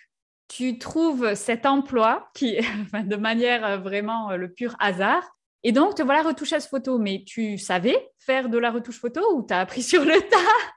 [0.48, 2.58] tu trouves cet emploi qui,
[2.94, 5.24] de manière vraiment le pur hasard,
[5.64, 7.00] et donc te voilà retoucheuse photo.
[7.00, 10.75] Mais tu savais faire de la retouche photo ou tu as appris sur le tas?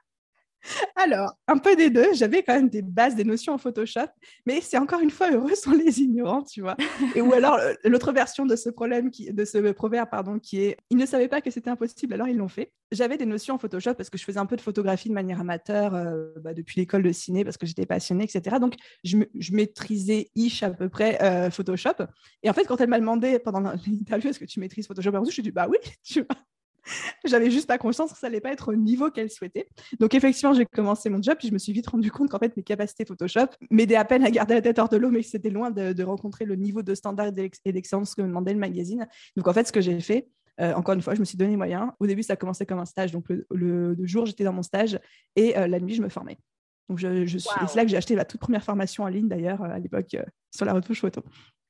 [0.95, 2.13] Alors, un peu des deux.
[2.13, 4.07] J'avais quand même des bases, des notions en Photoshop,
[4.45, 6.75] mais c'est encore une fois heureux sont les ignorants, tu vois.
[7.15, 10.61] Et ou alors euh, l'autre version de ce problème, qui, de ce proverbe, pardon, qui
[10.61, 12.71] est ils ne savaient pas que c'était impossible, alors ils l'ont fait.
[12.91, 15.39] J'avais des notions en Photoshop parce que je faisais un peu de photographie de manière
[15.39, 18.57] amateur euh, bah, depuis l'école de ciné parce que j'étais passionnée, etc.
[18.59, 19.17] Donc je,
[19.51, 22.05] maîtrisais ish à peu près euh, Photoshop.
[22.43, 25.31] Et en fait, quand elle m'a demandé pendant l'interview est-ce que tu maîtrises Photoshop, je
[25.31, 26.37] suis dit bah oui, tu vois.
[27.25, 29.67] J'avais juste pas conscience que ça allait pas être au niveau qu'elle souhaitait.
[29.99, 32.55] Donc effectivement, j'ai commencé mon job, puis je me suis vite rendu compte qu'en fait
[32.55, 35.27] mes capacités Photoshop m'aidaient à peine à garder la tête hors de l'eau, mais que
[35.27, 37.27] c'était loin de, rencontrer le niveau de standard
[37.65, 39.07] et d'excellence que me demandait le magazine.
[39.35, 40.27] Donc en fait, ce que j'ai fait,
[40.59, 41.93] euh, encore une fois, je me suis donné moyen.
[41.99, 43.11] Au début, ça a commencé comme un stage.
[43.11, 44.99] Donc le, jour, j'étais dans mon stage
[45.35, 46.37] et euh, la nuit, je me formais.
[46.89, 47.41] Donc je, suis...
[47.67, 50.17] c'est là que j'ai acheté ma toute première formation en ligne d'ailleurs euh, à l'époque
[50.51, 51.21] sur la retouche photo.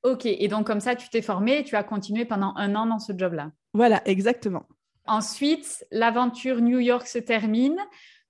[0.03, 2.86] Ok, et donc comme ça, tu t'es formé et tu as continué pendant un an
[2.86, 3.51] dans ce job-là?
[3.73, 4.65] Voilà, exactement.
[5.10, 7.78] Ensuite, l'aventure New York se termine.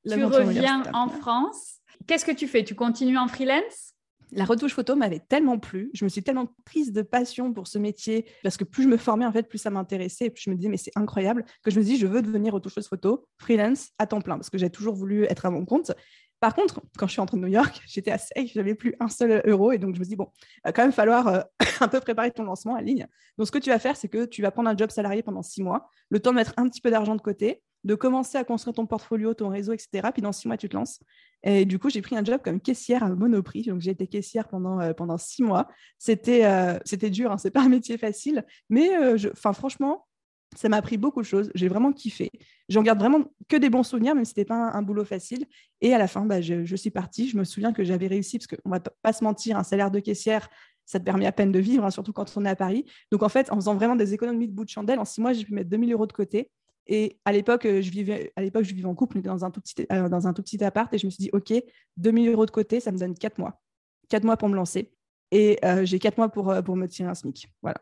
[0.07, 1.79] Tu reviens en France.
[2.07, 2.63] Qu'est-ce que tu fais?
[2.63, 3.93] Tu continues en freelance?
[4.31, 7.79] La retouche photo m'avait tellement plu, je me suis tellement prise de passion pour ce
[7.79, 10.51] métier, parce que plus je me formais, en fait, plus ça m'intéressait, et plus je
[10.51, 13.89] me disais, mais c'est incroyable, que je me dis, je veux devenir retoucheuse photo, freelance,
[13.97, 15.91] à temps plein, parce que j'ai toujours voulu être à mon compte.
[16.39, 19.07] Par contre, quand je suis rentrée de New York, j'étais à sec, j'avais plus un
[19.07, 19.71] seul euro.
[19.71, 21.41] Et donc, je me dis, bon, il va quand même falloir euh,
[21.81, 23.07] un peu préparer ton lancement en ligne.
[23.37, 25.41] Donc, ce que tu vas faire, c'est que tu vas prendre un job salarié pendant
[25.41, 28.43] six mois, le temps de mettre un petit peu d'argent de côté, de commencer à
[28.43, 30.09] construire ton portfolio, ton réseau, etc.
[30.11, 30.99] Puis dans six mois, tu te lances.
[31.43, 33.63] Et du coup, j'ai pris un job comme caissière à Monoprix.
[33.63, 35.67] Donc, j'ai été caissière pendant, euh, six mois.
[35.97, 38.45] C'était euh, dur, hein, c'est pas un métier facile.
[38.69, 38.89] Mais
[39.35, 40.05] franchement,
[40.55, 41.51] ça m'a appris beaucoup de choses.
[41.53, 42.31] J'ai vraiment kiffé.
[42.69, 45.45] J'en garde vraiment que des bons souvenirs, même si ce n'était pas un, boulot facile.
[45.81, 47.29] Et à la fin, bah, je, suis partie.
[47.29, 49.91] Je me souviens que j'avais réussi, parce qu'on ne va pas se mentir, un salaire
[49.91, 50.49] de caissière,
[50.85, 52.85] ça te permet à peine de vivre, hein, surtout quand on est à Paris.
[53.11, 55.33] Donc, en fait, en faisant vraiment des économies de bout de chandelle, en six mois,
[55.33, 56.49] j'ai pu mettre 2000 euros de côté.
[56.87, 59.45] Et à l'époque, euh, je vivais, à l'époque, je vivais en couple, on était dans
[59.45, 61.53] un, tout petit, euh, dans un tout petit appart, et je me suis dit, OK,
[61.97, 63.61] 2000 euros de côté, ça me donne quatre mois.
[64.09, 64.91] Quatre mois pour me lancer.
[65.29, 67.47] Et euh, j'ai quatre mois pour, pour me tirer un SMIC.
[67.61, 67.79] Voilà.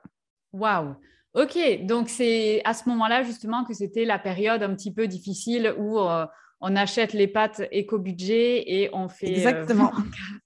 [0.51, 0.97] Waouh
[1.37, 5.71] Ok, donc c'est à ce moment-là justement que c'était la période un petit peu difficile
[5.77, 6.25] où euh,
[6.61, 9.91] on achète les pâtes éco-budget et on fait euh, exactement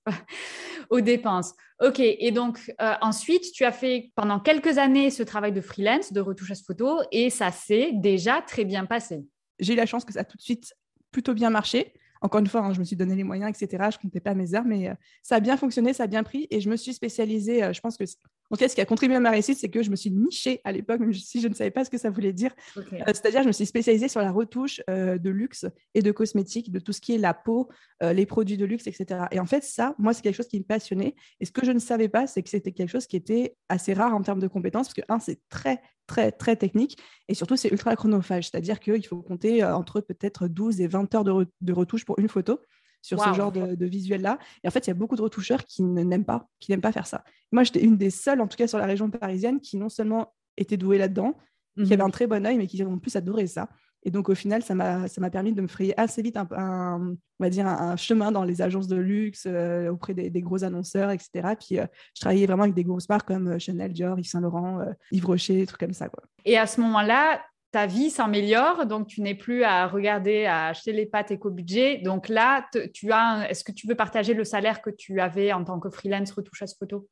[0.89, 1.53] aux dépenses.
[1.79, 6.11] Ok, et donc euh, ensuite tu as fait pendant quelques années ce travail de freelance,
[6.11, 9.23] de retouche à photo et ça s'est déjà très bien passé.
[9.59, 10.73] J'ai eu la chance que ça a tout de suite
[11.11, 11.93] plutôt bien marché.
[12.19, 13.87] Encore une fois, hein, je me suis donné les moyens, etc.
[13.91, 14.91] Je ne comptais pas mes heures, mais
[15.23, 16.47] ça a bien fonctionné, ça a bien pris.
[16.51, 18.03] Et je me suis spécialisée, je pense que
[18.51, 20.11] en tout cas, ce qui a contribué à ma réussite, c'est que je me suis
[20.11, 22.51] nichée à l'époque, même si je ne savais pas ce que ça voulait dire.
[22.77, 26.69] Euh, c'est-à-dire, je me suis spécialisée sur la retouche euh, de luxe et de cosmétiques,
[26.69, 27.69] de tout ce qui est la peau,
[28.03, 29.21] euh, les produits de luxe, etc.
[29.31, 31.15] Et en fait, ça, moi, c'est quelque chose qui me passionnait.
[31.39, 33.93] Et ce que je ne savais pas, c'est que c'était quelque chose qui était assez
[33.93, 36.97] rare en termes de compétences, parce que, un, c'est très, très, très technique.
[37.29, 38.49] Et surtout, c'est ultra chronophage.
[38.49, 42.27] C'est-à-dire qu'il faut compter entre peut-être 12 et 20 heures de, de retouche pour une
[42.27, 42.59] photo
[43.01, 44.37] sur ce genre de, visuel-là.
[44.63, 46.91] Et en fait, il y a beaucoup de retoucheurs qui n'aiment pas, qui n'aiment pas
[46.91, 47.23] faire ça.
[47.51, 50.33] Moi, j'étais une des seules, en tout cas sur la région parisienne, qui non seulement
[50.57, 51.35] était douée là-dedans,
[51.77, 52.01] qui avait mhm.
[52.01, 53.69] un très bon œil, mais qui en plus adorait ça.
[54.03, 57.49] Et donc, au final, ça m'a permis de me frayer assez vite un, on va
[57.49, 61.53] dire un, chemin dans les agences de luxe, euh, auprès des, gros annonceurs, etc.
[61.59, 61.85] Puis, euh,
[62.15, 64.79] je travaillais vraiment avec des grosses marques comme euh, Chanel, Dior, Yves Saint Laurent,
[65.11, 66.09] Yves Rocher, trucs comme ça.
[66.09, 66.23] Quoi.
[66.45, 70.91] Et à ce moment-là, ta vie s'améliore, donc tu n'es plus à regarder, à acheter
[70.91, 71.99] les pâtes éco-budget.
[71.99, 75.63] Donc là, tu as, est-ce que tu veux partager le salaire que tu avais en
[75.63, 77.07] tant que freelance retouche à ce photo?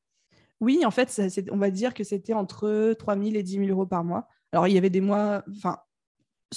[0.60, 3.86] Oui, en fait, on va dire que c'était entre 3 000 et 10 000 euros
[3.86, 4.28] par mois.
[4.52, 5.78] Alors, il y avait des mois, enfin,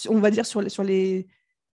[0.09, 1.29] on va dire sur, sur les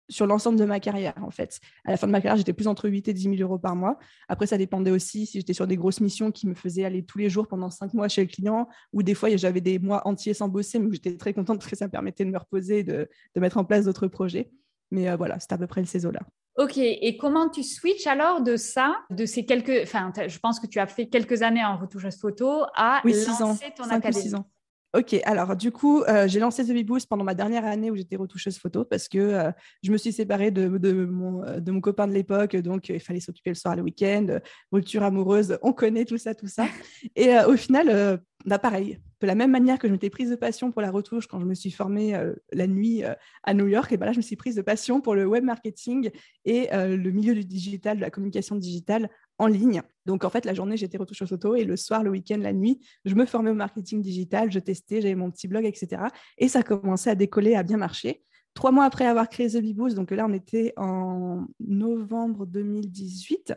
[0.09, 1.61] sur l'ensemble de ma carrière, en fait.
[1.85, 3.77] À la fin de ma carrière, j'étais plus entre 8 et 10 000 euros par
[3.77, 3.99] mois.
[4.29, 7.19] Après, ça dépendait aussi si j'étais sur des grosses missions qui me faisaient aller tous
[7.19, 10.35] les jours pendant 5 mois chez le client, ou des fois, j'avais des mois entiers
[10.35, 13.09] sans bosser, mais j'étais très contente parce que ça me permettait de me reposer, de,
[13.35, 14.51] de mettre en place d'autres projets.
[14.90, 16.21] Mais euh, voilà, c'était à peu près le CESO-là.
[16.57, 20.66] Ok, et comment tu switches alors de ça, de ces quelques, enfin, je pense que
[20.66, 24.35] tu as fait quelques années en retouche photo, à oui, lancer ans, ton académie.
[24.35, 24.49] ans.
[24.96, 28.16] Ok, alors du coup, euh, j'ai lancé The Boost pendant ma dernière année où j'étais
[28.16, 29.50] retoucheuse photo parce que euh,
[29.82, 33.20] je me suis séparée de, mon, euh, de mon, copain de l'époque, donc il fallait
[33.20, 34.38] s'occuper le soir, le week-end,
[34.72, 36.66] rupture amoureuse, on connaît tout ça, tout ça.
[37.14, 40.72] Et au final, bah, pareil, de la même manière que je m'étais prise de passion
[40.72, 42.18] pour la retouche quand je me suis formée
[42.52, 43.02] la nuit
[43.42, 45.42] à New York, et ben là, je me suis prise de passion pour le web
[45.42, 46.11] marketing
[46.44, 49.82] et le milieu du digital, de la communication digitale en ligne.
[50.06, 52.78] Donc, en fait, la journée, j'étais retouche photo et le soir, le week-end, la nuit,
[53.04, 56.02] je me formais au marketing digital, je testais, j'avais mon petit blog, etc.
[56.38, 58.22] Et ça commençait à décoller, à bien marcher.
[58.54, 63.54] Trois mois après avoir créé The Beboost, donc là, on était en novembre 2018,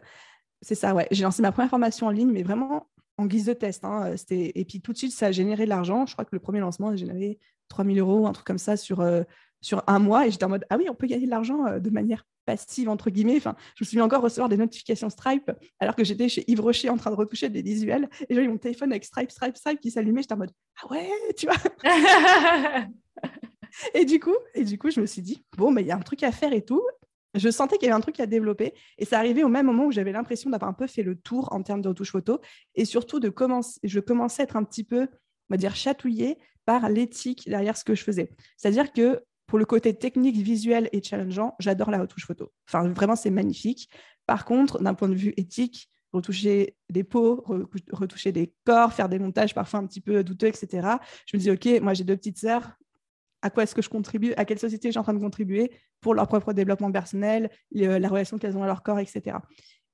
[0.62, 1.08] C'est ça, ouais.
[1.12, 2.88] J'ai lancé ma première formation en ligne, mais vraiment
[3.20, 3.84] en guise de test.
[3.84, 4.16] Hein.
[4.32, 6.06] Et puis tout de suite, ça a généré de l'argent.
[6.06, 9.02] Je crois que le premier lancement a généré 3000 euros, un truc comme ça sur,
[9.02, 9.24] euh,
[9.62, 10.26] sur un mois.
[10.26, 12.88] Et j'étais en mode, ah oui, on peut gagner de l'argent euh, de manière passive,
[12.88, 13.36] entre guillemets.
[13.36, 16.90] Enfin, je me suis encore recevoir des notifications Stripe alors que j'étais chez Yves Rocher
[16.90, 18.10] en train de retoucher des visuels.
[18.30, 20.22] Et j'ai eu mon téléphone avec Stripe, Stripe, Stripe qui s'allumait.
[20.22, 21.58] J'étais en mode, ah ouais, tu vois.
[23.94, 25.98] et, du coup, et du coup, je me suis dit, bon, mais il y a
[25.98, 26.84] un truc à faire et tout.
[27.36, 29.86] Je sentais qu'il y avait un truc à développer et ça arrivait au même moment
[29.86, 32.40] où j'avais l'impression d'avoir un peu fait le tour en termes de retouche photo
[32.76, 36.38] et surtout de commencer, je commençais à être un petit peu, on va dire, chatouillée
[36.66, 38.32] par l'éthique derrière ce que je faisais.
[38.58, 42.52] C'est-à-dire que pour le côté technique, visuel et challengeant, j'adore la retouche photo.
[42.68, 43.90] Enfin, vraiment, c'est magnifique.
[44.28, 47.44] Par contre, d'un point de vue éthique, retoucher des peaux,
[47.92, 50.88] retoucher des corps, faire des montages parfois un petit peu douteux, etc.
[51.26, 52.72] Je me dis, OK, moi j'ai deux petites sœurs,
[53.42, 55.72] à quoi est-ce que je contribue, à quelle société je suis en train de contribuer
[56.02, 59.38] pour leur propre développement personnel, la relation qu'elles ont à leur corps, etc.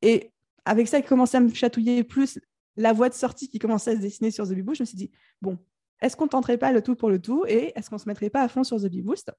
[0.01, 0.31] Et
[0.65, 2.39] avec ça, il commençait à me chatouiller plus
[2.77, 4.77] la voie de sortie qui commençait à se dessiner sur The Bee Boost.
[4.77, 5.57] Je me suis dit, bon,
[6.01, 8.41] est-ce qu'on tenterait pas le tout pour le tout et est-ce qu'on se mettrait pas
[8.41, 9.31] à fond sur The Bee Boost?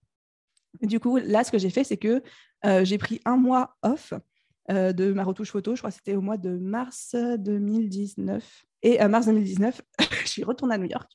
[0.82, 2.22] Du coup, là, ce que j'ai fait, c'est que
[2.64, 4.14] euh, j'ai pris un mois off
[4.70, 5.74] euh, de ma retouche photo.
[5.74, 8.64] Je crois que c'était au mois de mars 2019.
[8.82, 9.80] Et euh, mars 2019,
[10.22, 11.10] je suis retournée à New York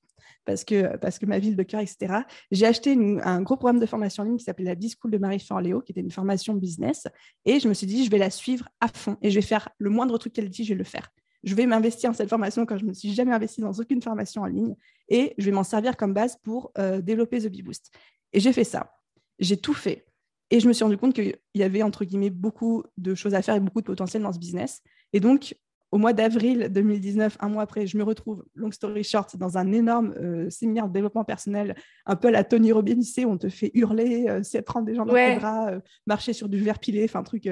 [0.45, 2.23] parce que, parce que ma ville de cœur, etc.
[2.51, 5.39] J'ai acheté un gros programme de formation en ligne qui s'appelait la B-School de Marie
[5.39, 7.07] Forleo, qui était une formation business.
[7.45, 9.69] Et je me suis dit, je vais la suivre à fond et je vais faire
[9.77, 11.09] le moindre truc qu'elle dit, je vais le faire.
[11.43, 14.01] Je vais m'investir dans cette formation quand je ne me suis jamais investie dans aucune
[14.01, 14.75] formation en ligne
[15.09, 17.91] et je vais m'en servir comme base pour euh, développer The Bee Boost.
[18.33, 18.93] Et j'ai fait ça.
[19.39, 20.05] J'ai tout fait.
[20.51, 23.41] Et je me suis rendu compte qu'il y avait, entre guillemets, beaucoup de choses à
[23.41, 24.81] faire et beaucoup de potentiel dans ce business.
[25.13, 25.55] Et donc,
[25.91, 29.71] au mois d'avril 2019, un mois après, je me retrouve, long story short, dans un
[29.71, 31.75] énorme euh, séminaire de développement personnel,
[32.05, 35.05] un peu à la Tony Robbins, où on te fait hurler, euh, prendre des gens
[35.05, 37.49] dans les bras, euh, marcher sur du verre pilé, enfin, un truc.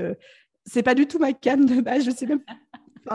[0.65, 2.41] c'est pas du tout ma canne de base, je sais même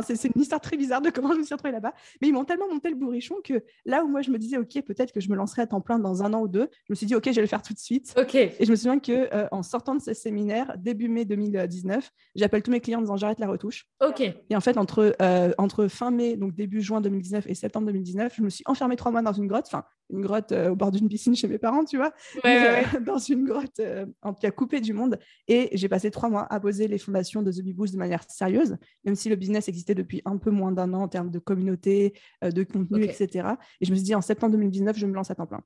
[0.03, 1.95] c'est une histoire très bizarre de comment je me suis retrouvée là-bas.
[2.21, 4.81] Mais ils m'ont tellement monté le bourrichon que là où moi je me disais, OK,
[4.83, 6.95] peut-être que je me lancerai à temps plein dans un an ou deux, je me
[6.95, 8.15] suis dit, OK, je vais le faire tout de suite.
[8.17, 8.35] OK.
[8.35, 12.63] Et je me souviens que euh, en sortant de ce séminaire, début mai 2019, j'appelle
[12.63, 13.87] tous mes clients en disant, j'arrête la retouche.
[14.05, 14.21] OK.
[14.21, 18.35] Et en fait, entre, euh, entre fin mai, donc début juin 2019 et septembre 2019,
[18.37, 20.91] je me suis enfermée trois mois dans une grotte, enfin, une grotte euh, au bord
[20.91, 22.13] d'une piscine chez mes parents, tu vois,
[23.07, 23.81] dans une grotte,
[24.23, 25.19] en tout cas coupée du monde.
[25.49, 28.25] Et j'ai passé trois mois à poser les fondations de The Bee Boost de manière
[28.29, 31.39] sérieuse, même si le business existait depuis un peu moins d'un an en termes de
[31.39, 33.49] communauté, euh, de contenu, etc.
[33.81, 35.63] Et je me suis dit, en septembre 2019, je me lance à temps plein.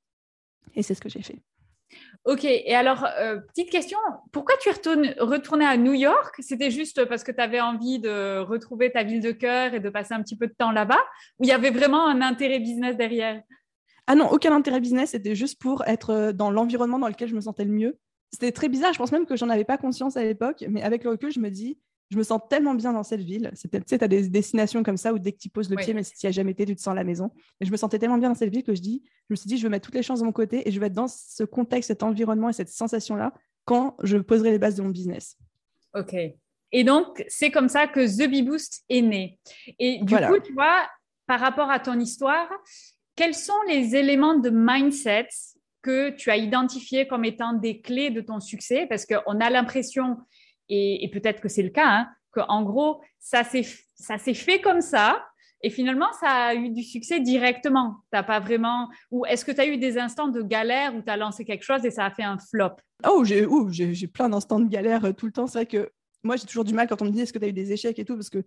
[0.75, 1.41] Et c'est ce que j'ai fait.
[2.25, 3.99] Ok, et alors, euh, petite question,
[4.33, 4.73] pourquoi tu es
[5.19, 6.35] retourné à New York?
[6.41, 9.89] C'était juste parce que tu avais envie de retrouver ta ville de cœur et de
[9.89, 11.01] passer un petit peu de temps là-bas?
[11.39, 13.43] Ou il y avait vraiment un intérêt business derrière?
[14.07, 17.35] Ah non, aucun intérêt business, c'était juste pour être euh, dans l'environnement dans lequel je
[17.35, 17.99] me sentais le mieux.
[18.33, 21.05] C'était très bizarre, je pense même que j'en avais pas conscience à l'époque, mais avec
[21.05, 21.79] le recul, je me dis,
[22.11, 23.53] je me sens tellement bien dans cette ville.
[23.55, 25.93] Tu sais, tu as des destinations comme ça où dès que tu poses le pied,
[25.93, 27.31] mais si tu n'y as jamais été, tu te sens à la maison.
[27.61, 29.47] Et je me sentais tellement bien dans cette ville que je, dis, je me suis
[29.47, 31.09] dit, je veux mettre toutes les chances de mon côté et je vais être dans
[31.09, 35.37] ce contexte, cet environnement et cette sensation-là quand je poserai les bases de mon business.
[35.95, 36.15] OK.
[36.73, 39.39] Et donc, c'est comme ça que The Bee Boost est né.
[39.79, 40.89] Et du coup, tu vois,
[41.27, 42.49] par rapport à ton histoire,
[43.17, 45.29] quels sont les éléments de mindset
[45.83, 48.87] que tu as identifiés comme étant des clés de ton succès?
[48.87, 50.17] Parce qu'on a l'impression
[50.69, 55.25] et, peut-être que c'est le cas, hein, qu'en gros, ça s'est fait comme ça,
[55.63, 57.97] et finalement, ça a eu du succès directement.
[58.13, 58.89] T'as pas vraiment.
[59.11, 61.65] Ou est-ce que tu as eu des instants de galère où tu as lancé quelque
[61.65, 62.77] chose et ça a fait un flop?
[63.05, 65.47] Oh, j'ai plein d'instants de galère euh, tout le temps.
[65.47, 65.91] C'est vrai que
[66.23, 67.73] moi, j'ai toujours du mal quand on me dit est-ce que tu as eu des
[67.73, 68.45] échecs et tout, parce que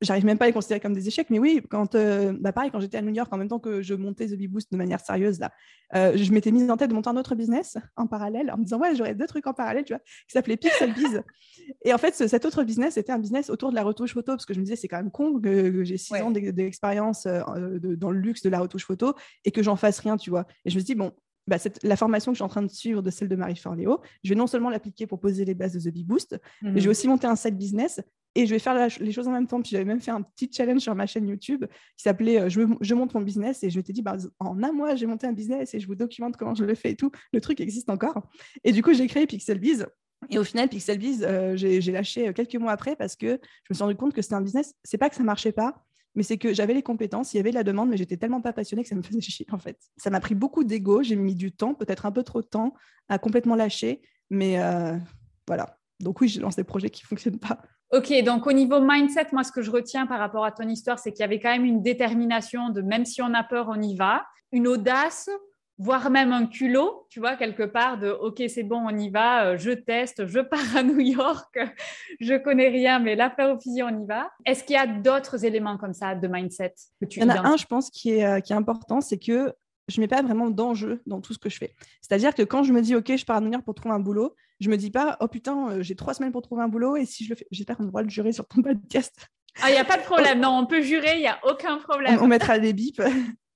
[0.00, 2.70] j'arrive même pas à les considérer comme des échecs, mais oui, quand, euh, bah pareil,
[2.70, 4.76] quand j'étais à New York, en même temps que je montais The Bee Boost de
[4.76, 5.52] manière sérieuse, là,
[5.94, 8.64] euh, je m'étais mise en tête de monter un autre business en parallèle, en me
[8.64, 11.22] disant, ouais, j'aurais deux trucs en parallèle, tu vois, qui s'appelait Pixel Biz.
[11.84, 14.46] et en fait, cet autre business, c'était un business autour de la retouche photo, parce
[14.46, 18.10] que je me disais, c'est quand même con que, j'ai six ans d'expérience euh, dans
[18.10, 20.46] le luxe de la retouche photo et que j'en fasse rien, tu vois.
[20.64, 21.12] Et je me suis dit, bon,
[21.48, 24.00] bah, la formation que je suis en train de suivre de celle de Marie Forleo,
[24.22, 26.74] je vais non seulement l'appliquer pour poser les bases de The Bee Boost, mais je
[26.74, 26.90] vais mhm.
[26.90, 28.00] aussi monter un side business
[28.34, 29.60] et je vais faire les choses en même temps.
[29.60, 31.64] Puis j'avais même fait un petit challenge sur ma chaîne YouTube
[31.96, 34.94] qui s'appelait euh, je, monte mon business et je t'ai dit bah, en un mois
[34.94, 37.10] j'ai monté un business et je vous documente comment je le fais et tout.
[37.32, 38.28] Le truc existe encore.
[38.64, 39.86] Et du coup j'ai créé PixelBiz.
[40.30, 43.84] Et au final, PixelBiz, euh, j'ai lâché quelques mois après parce que je me suis
[43.84, 44.74] rendu compte que c'était un business.
[44.82, 47.52] C'est pas que ça marchait pas, mais c'est que j'avais les compétences, il y avait
[47.52, 49.78] la demande, mais j'étais tellement pas passionnée que ça me faisait chier en fait.
[49.96, 52.74] Ça m'a pris beaucoup d'ego, j'ai mis du temps, peut-être un peu trop de temps
[53.08, 54.96] à complètement lâcher, mais euh,
[55.46, 55.78] voilà.
[56.00, 57.62] Donc oui, j'ai lancé des projets qui fonctionnent pas.
[57.90, 60.98] Ok, donc au niveau mindset, moi ce que je retiens par rapport à ton histoire,
[60.98, 63.80] c'est qu'il y avait quand même une détermination de même si on a peur, on
[63.80, 65.30] y va, une audace
[65.78, 69.46] voire même un culot, tu vois, quelque part de OK, c'est bon, on y va,
[69.46, 71.56] euh, je teste, je pars à New York,
[72.20, 74.28] je connais rien, mais là, au fusil, on y va.
[74.44, 77.30] Est-ce qu'il y a d'autres éléments comme ça de mindset que tu Il y en
[77.30, 79.52] a un, je pense, qui est, euh, qui est important, c'est que
[79.86, 81.74] je ne mets pas vraiment d'enjeu dans tout ce que je fais.
[82.02, 84.00] C'est-à-dire que quand je me dis, OK, je pars à New York pour trouver un
[84.00, 86.96] boulot, je me dis pas, oh putain, euh, j'ai trois semaines pour trouver un boulot
[86.96, 89.14] et si je le fais, j'espère qu'on aura le jurer sur ton podcast.
[89.62, 90.40] Ah, il n'y a pas de problème.
[90.40, 92.18] Non, on peut jurer, il n'y a aucun problème.
[92.20, 93.00] On, on mettra des bips.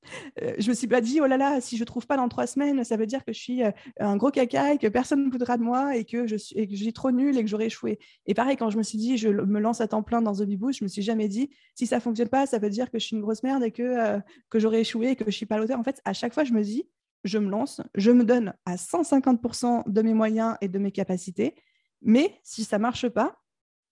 [0.42, 2.46] Euh, je me suis pas dit, oh là là, si je trouve pas dans trois
[2.46, 5.30] semaines, ça veut dire que je suis euh, un gros caca et que personne ne
[5.30, 7.66] voudra de moi et que je suis, et que j'ai trop nul et que j'aurais
[7.66, 7.98] échoué.
[8.26, 10.42] Et pareil, quand je me suis dit, je me lance à temps plein dans The
[10.42, 12.98] Bee Boost, je me suis jamais dit, si ça fonctionne pas, ça veut dire que
[12.98, 14.18] je suis une grosse merde et que, euh,
[14.50, 15.78] que j'aurais échoué et que je suis pas l'auteur.
[15.78, 16.86] En fait, à chaque fois, je me dis,
[17.24, 21.54] je me lance, je me donne à 150% de mes moyens et de mes capacités,
[22.00, 23.36] mais si ça marche pas,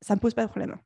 [0.01, 0.77] ça me pose pas de problème.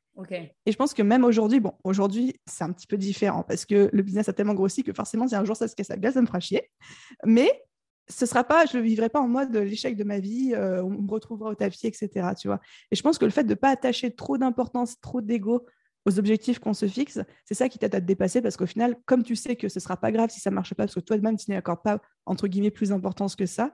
[0.65, 3.89] Et je pense que même aujourd'hui, bon, aujourd'hui, c'est un petit peu différent parce que
[3.91, 6.13] le business a tellement grossi que forcément, si un jour ça se casse la gueule,
[6.13, 6.69] ça me fera chier.
[7.25, 7.49] Mais
[8.07, 10.89] ce sera pas, je le vivrai pas en mode l'échec de ma vie, euh, on
[10.89, 12.29] me retrouvera au tapis, etc.
[12.39, 12.59] Tu vois.
[12.91, 15.65] Et je pense que le fait de ne pas attacher trop d'importance, trop d'ego
[16.05, 18.95] aux objectifs qu'on se fixe, c'est ça qui t'aide à te dépasser parce qu'au final,
[19.05, 21.37] comme tu sais que ce sera pas grave si ça marche pas, parce que toi-même,
[21.37, 23.71] tu n'accordes pas, entre guillemets, plus d'importance que ça,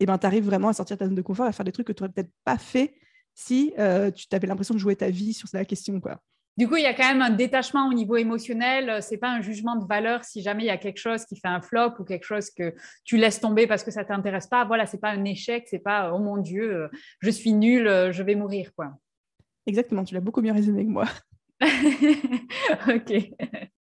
[0.00, 1.72] et eh ben, tu arrives vraiment à sortir ta zone de confort, à faire des
[1.72, 2.94] trucs que tu n'aurais peut-être pas fait
[3.34, 6.00] si euh, tu avais l'impression de jouer ta vie sur la question.
[6.00, 6.20] Quoi.
[6.58, 9.02] Du coup, il y a quand même un détachement au niveau émotionnel.
[9.02, 11.48] C'est pas un jugement de valeur si jamais il y a quelque chose qui fait
[11.48, 14.64] un flop ou quelque chose que tu laisses tomber parce que ça t'intéresse pas.
[14.66, 16.88] Voilà, c'est pas un échec, c'est pas oh mon Dieu, euh,
[17.20, 18.92] je suis nul, euh, je vais mourir quoi.
[19.66, 21.06] Exactement, tu l'as beaucoup mieux résumé que moi.
[22.88, 23.30] ok.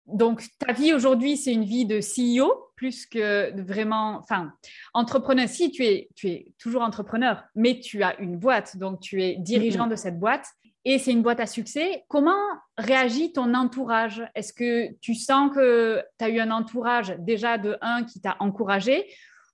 [0.06, 4.52] Donc, ta vie aujourd'hui, c'est une vie de CEO plus que vraiment, enfin,
[4.94, 5.48] entrepreneur.
[5.48, 9.36] Si tu es, tu es toujours entrepreneur, mais tu as une boîte, donc tu es
[9.38, 10.46] dirigeant de cette boîte
[10.84, 12.04] et c'est une boîte à succès.
[12.08, 12.44] Comment
[12.78, 14.24] réagit ton entourage?
[14.36, 18.36] Est-ce que tu sens que tu as eu un entourage déjà de un qui t'a
[18.40, 19.08] encouragé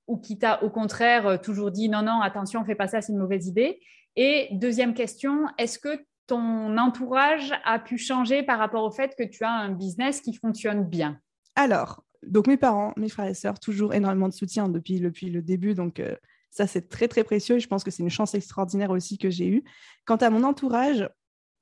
[0.07, 3.19] ou qui t'a au contraire toujours dit non, non, attention, fais pas ça, c'est une
[3.19, 3.79] mauvaise idée?
[4.17, 9.23] Et deuxième question, est-ce que ton entourage a pu changer par rapport au fait que
[9.23, 11.19] tu as un business qui fonctionne bien?
[11.57, 15.73] Alors, donc mes parents, mes frères et sœurs, toujours énormément de soutien depuis, le début.
[15.73, 16.15] Donc euh,
[16.49, 17.57] ça, c'est très, très précieux.
[17.57, 19.65] Et je pense que c'est une chance extraordinaire aussi que j'ai eue.
[20.05, 21.09] Quant à mon entourage,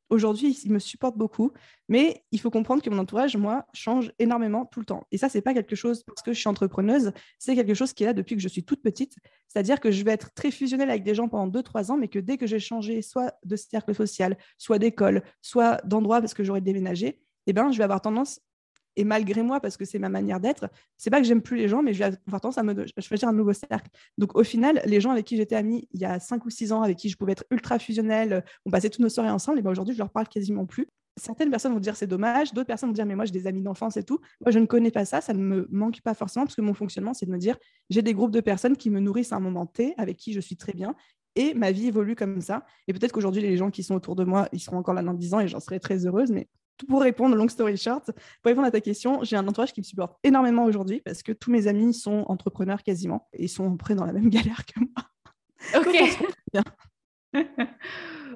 [0.09, 1.51] aujourd'hui, il me supporte beaucoup,
[1.87, 5.05] mais il faut comprendre que mon entourage, moi, change énormément tout le temps.
[5.11, 8.03] Et ça, c'est pas quelque chose parce que je suis entrepreneuse, c'est quelque chose qui
[8.03, 9.15] est là depuis que je suis toute petite.
[9.47, 12.19] C'est-à-dire que je vais être très fusionnelle avec des gens pendant 2-3 ans, mais que
[12.19, 16.61] dès que j'ai changé soit de cercle social, soit d'école, soit d'endroit parce que j'aurais
[16.61, 18.41] déménagé, eh ben, je vais avoir tendance
[18.99, 21.69] et malgré moi, parce que c'est ma manière d'être, c'est pas que j'aime plus les
[21.69, 23.89] gens, mais je vais avoir tendance à me choisir un nouveau cercle.
[24.17, 26.73] Donc au final, les gens avec qui j'étais amie il y a 5 ou 6
[26.73, 29.61] ans, avec qui je pouvais être ultra fusionnelle, on passait toutes nos soirées ensemble, et
[29.61, 30.85] ben aujourd'hui, je leur parle quasiment plus.
[31.15, 33.61] Certaines personnes vont dire c'est dommage, d'autres personnes vont dire mais moi j'ai des amis
[33.61, 34.19] d'enfance et tout.
[34.41, 36.73] Moi je ne connais pas ça, ça ne me manque pas forcément parce que mon
[36.73, 37.57] fonctionnement c'est de me dire
[37.89, 40.41] j'ai des groupes de personnes qui me nourrissent à un moment T, avec qui je
[40.41, 40.93] suis très bien
[41.35, 42.65] et ma vie évolue comme ça.
[42.87, 45.13] Et peut-être qu'aujourd'hui, les gens qui sont autour de moi, ils seront encore là dans
[45.13, 46.49] 10 ans et j'en serai très heureuse, mais
[46.87, 49.85] pour répondre, long story short, pour répondre à ta question, j'ai un entourage qui me
[49.85, 54.05] supporte énormément aujourd'hui parce que tous mes amis sont entrepreneurs quasiment et sont près dans
[54.05, 55.09] la même galère que moi.
[55.75, 55.97] Ok.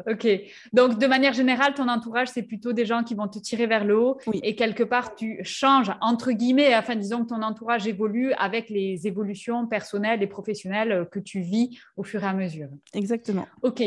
[0.08, 0.27] ok.
[0.73, 3.86] Donc, de manière générale, ton entourage, c'est plutôt des gens qui vont te tirer vers
[3.86, 8.34] le haut et quelque part, tu changes, entre guillemets, enfin, disons que ton entourage évolue
[8.34, 12.69] avec les évolutions personnelles et professionnelles que tu vis au fur et à mesure.
[12.93, 13.47] Exactement.
[13.62, 13.84] Ok.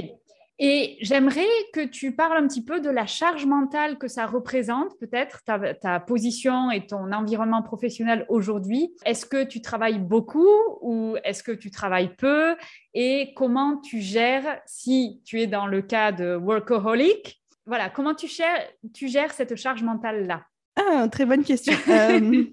[0.59, 4.99] Et j'aimerais que tu parles un petit peu de la charge mentale que ça représente,
[4.99, 8.95] peut-être ta, position et ton environnement professionnel aujourd'hui.
[9.05, 10.49] Est-ce que tu travailles beaucoup
[10.81, 12.57] ou est-ce que tu travailles peu?
[12.95, 18.27] Et comment tu gères, si tu es dans le cas de workaholic, voilà, comment tu
[18.27, 20.45] gères, tu gères cette charge mentale-là?
[20.77, 21.75] Ah, très bonne question.
[21.89, 22.45] Euh,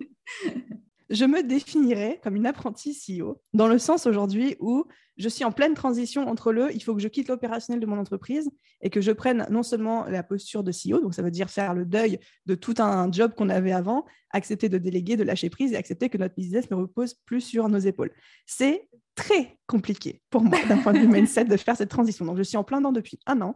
[1.13, 4.85] je me définirais comme une apprentie CEO, dans le sens aujourd'hui où
[5.17, 7.99] je suis en pleine transition entre le, il faut que je quitte l'opérationnel de mon
[7.99, 8.49] entreprise
[8.81, 11.75] et que je prenne non seulement la posture de CEO, donc ça veut dire faire
[11.75, 15.73] le deuil de tout un job qu'on avait avant, accepter de déléguer, de lâcher prise
[15.73, 18.11] et accepter que notre business ne repose plus sur nos épaules.
[18.47, 22.25] C'est très compliqué pour moi d'un point de vue mindset de faire cette transition.
[22.25, 23.55] Donc je suis en plein dedans depuis un an.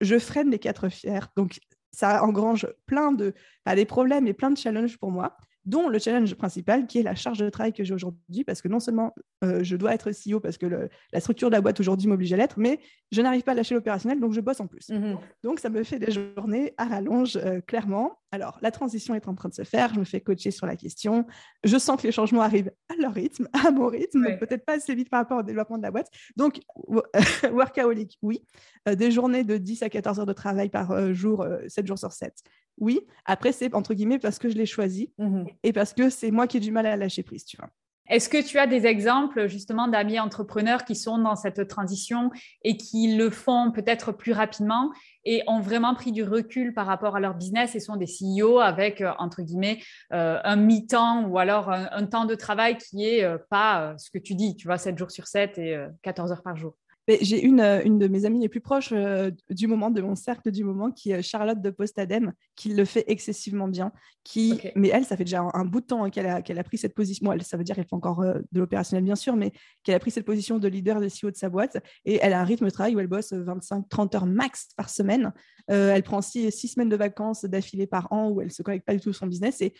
[0.00, 1.26] Je freine les quatre fiers.
[1.36, 1.58] Donc
[1.90, 5.98] ça engrange plein de, pas des problèmes et plein de challenges pour moi dont le
[5.98, 9.14] challenge principal qui est la charge de travail que j'ai aujourd'hui, parce que non seulement
[9.44, 10.66] euh, je dois être CEO parce que
[11.12, 12.80] la structure de la boîte aujourd'hui m'oblige à l'être, mais
[13.12, 14.90] je n'arrive pas à lâcher l'opérationnel, donc je bosse en plus.
[14.90, 18.18] Mmh donc ça me fait des journées à rallonge, euh, clairement.
[18.30, 20.74] Alors, la transition est en train de se faire, je me fais coacher sur la
[20.74, 21.26] question,
[21.62, 24.94] je sens que les changements arrivent à leur rythme, à mon rythme, peut-être pas assez
[24.94, 26.10] vite par rapport au développement de la boîte.
[26.36, 26.60] Donc,
[27.52, 28.42] workaholic, oui.
[28.88, 32.12] Euh, des journées de 10 à 14 heures de travail par jour, 7 jours sur
[32.12, 32.42] 7
[32.78, 33.00] oui.
[33.24, 36.46] Après, c'est entre guillemets parce que je l'ai choisi mmh et parce que c'est moi
[36.46, 37.70] qui ai du mal à lâcher prise, tu vois.
[38.10, 42.30] Est-ce que tu as des exemples justement d'amis entrepreneurs qui sont dans cette transition
[42.62, 44.92] et qui le font peut-être plus rapidement
[45.24, 48.58] et ont vraiment pris du recul par rapport à leur business et sont des CEO
[48.58, 49.80] avec, euh, entre guillemets,
[50.12, 54.18] euh, un mi-temps ou alors un, temps de travail qui est euh, pas ce que
[54.18, 56.74] tu dis, tu vois, 7 jours sur 7 et 14 heures par jour?
[57.08, 60.14] J'ai une, euh, une de mes amies les plus proches euh, du moment, de mon
[60.14, 63.92] cercle du moment, qui est Charlotte de Postadem, qui le fait excessivement bien.
[64.22, 66.78] Qui, Mais elle, ça fait déjà un, bout de temps qu'elle a, qu'elle a pris
[66.78, 67.30] cette position.
[67.32, 69.52] elle, ça veut dire qu'elle fait encore euh, de l'opérationnel, bien sûr, mais
[69.82, 71.76] qu'elle a pris cette position de leader de CEO de sa boîte.
[72.06, 75.32] Et elle a un rythme de travail où elle bosse 25-30 heures max par semaine.
[75.66, 78.86] elle prend six, six, semaines de vacances d'affilée par an où elle ne se connecte
[78.86, 79.60] pas du tout son business.
[79.60, 79.74] Et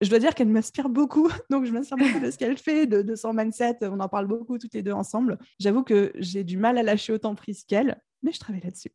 [0.00, 1.28] je dois dire qu'elle m'inspire beaucoup.
[1.50, 3.78] Donc, je m'inspire beaucoup de ce qu'elle fait, de, son mindset.
[3.82, 5.38] On en parle beaucoup toutes les deux ensemble.
[5.58, 8.92] J'avoue que j'ai du mal à lâcher autant prise qu'elle, mais je travaille là-dessus.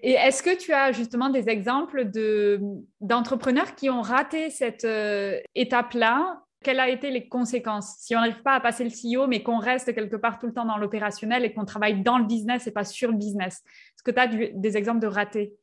[0.00, 2.60] Et est-ce que tu as justement des exemples de,
[3.00, 6.42] d'entrepreneurs qui ont raté cette euh, étape-là?
[6.62, 7.96] Quelles ont été les conséquences?
[7.98, 10.52] Si on n'arrive pas à passer le CEO, mais qu'on reste quelque part tout le
[10.52, 14.02] temps dans l'opérationnel et qu'on travaille dans le business et pas sur le business, est-ce
[14.04, 15.54] que tu as des exemples de ratés?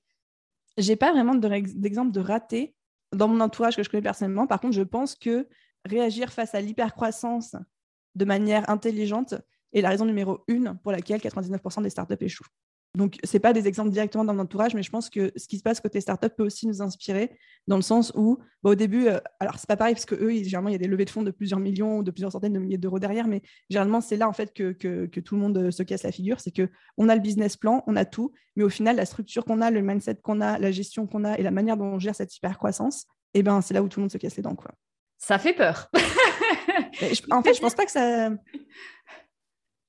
[0.77, 2.74] J'ai pas vraiment d'exemples de ratés
[3.15, 4.47] dans mon entourage que je connais personnellement.
[4.47, 5.47] Par contre, je pense que
[5.85, 7.55] réagir face à l'hypercroissance
[8.15, 9.35] de manière intelligente
[9.73, 12.47] est la raison numéro une pour laquelle 99% des startups échouent.
[12.95, 15.47] Donc, ce n'est pas des exemples directement dans mon entourage, mais je pense que ce
[15.47, 17.31] qui se passe côté startup peut aussi nous inspirer
[17.67, 20.31] dans le sens où, bah, au début, euh, alors c'est pas pareil parce que eux,
[20.31, 22.53] généralement, il y a des levées de fonds de plusieurs millions ou de plusieurs centaines
[22.53, 25.57] de milliers d'euros derrière, mais généralement, c'est là en fait que, que, tout le monde
[25.57, 26.39] euh, se casse la figure.
[26.39, 29.45] C'est que on a le business plan, on a tout, mais au final, la structure
[29.45, 31.99] qu'on a, le mindset qu'on a, la gestion qu'on a et la manière dont on
[31.99, 34.43] gère cette hyper croissance, eh ben, c'est là où tout le monde se casse les
[34.43, 34.55] dents.
[34.55, 34.71] Quoi.
[35.17, 35.89] Ça fait peur.
[37.31, 38.29] en fait, je pense pas que ça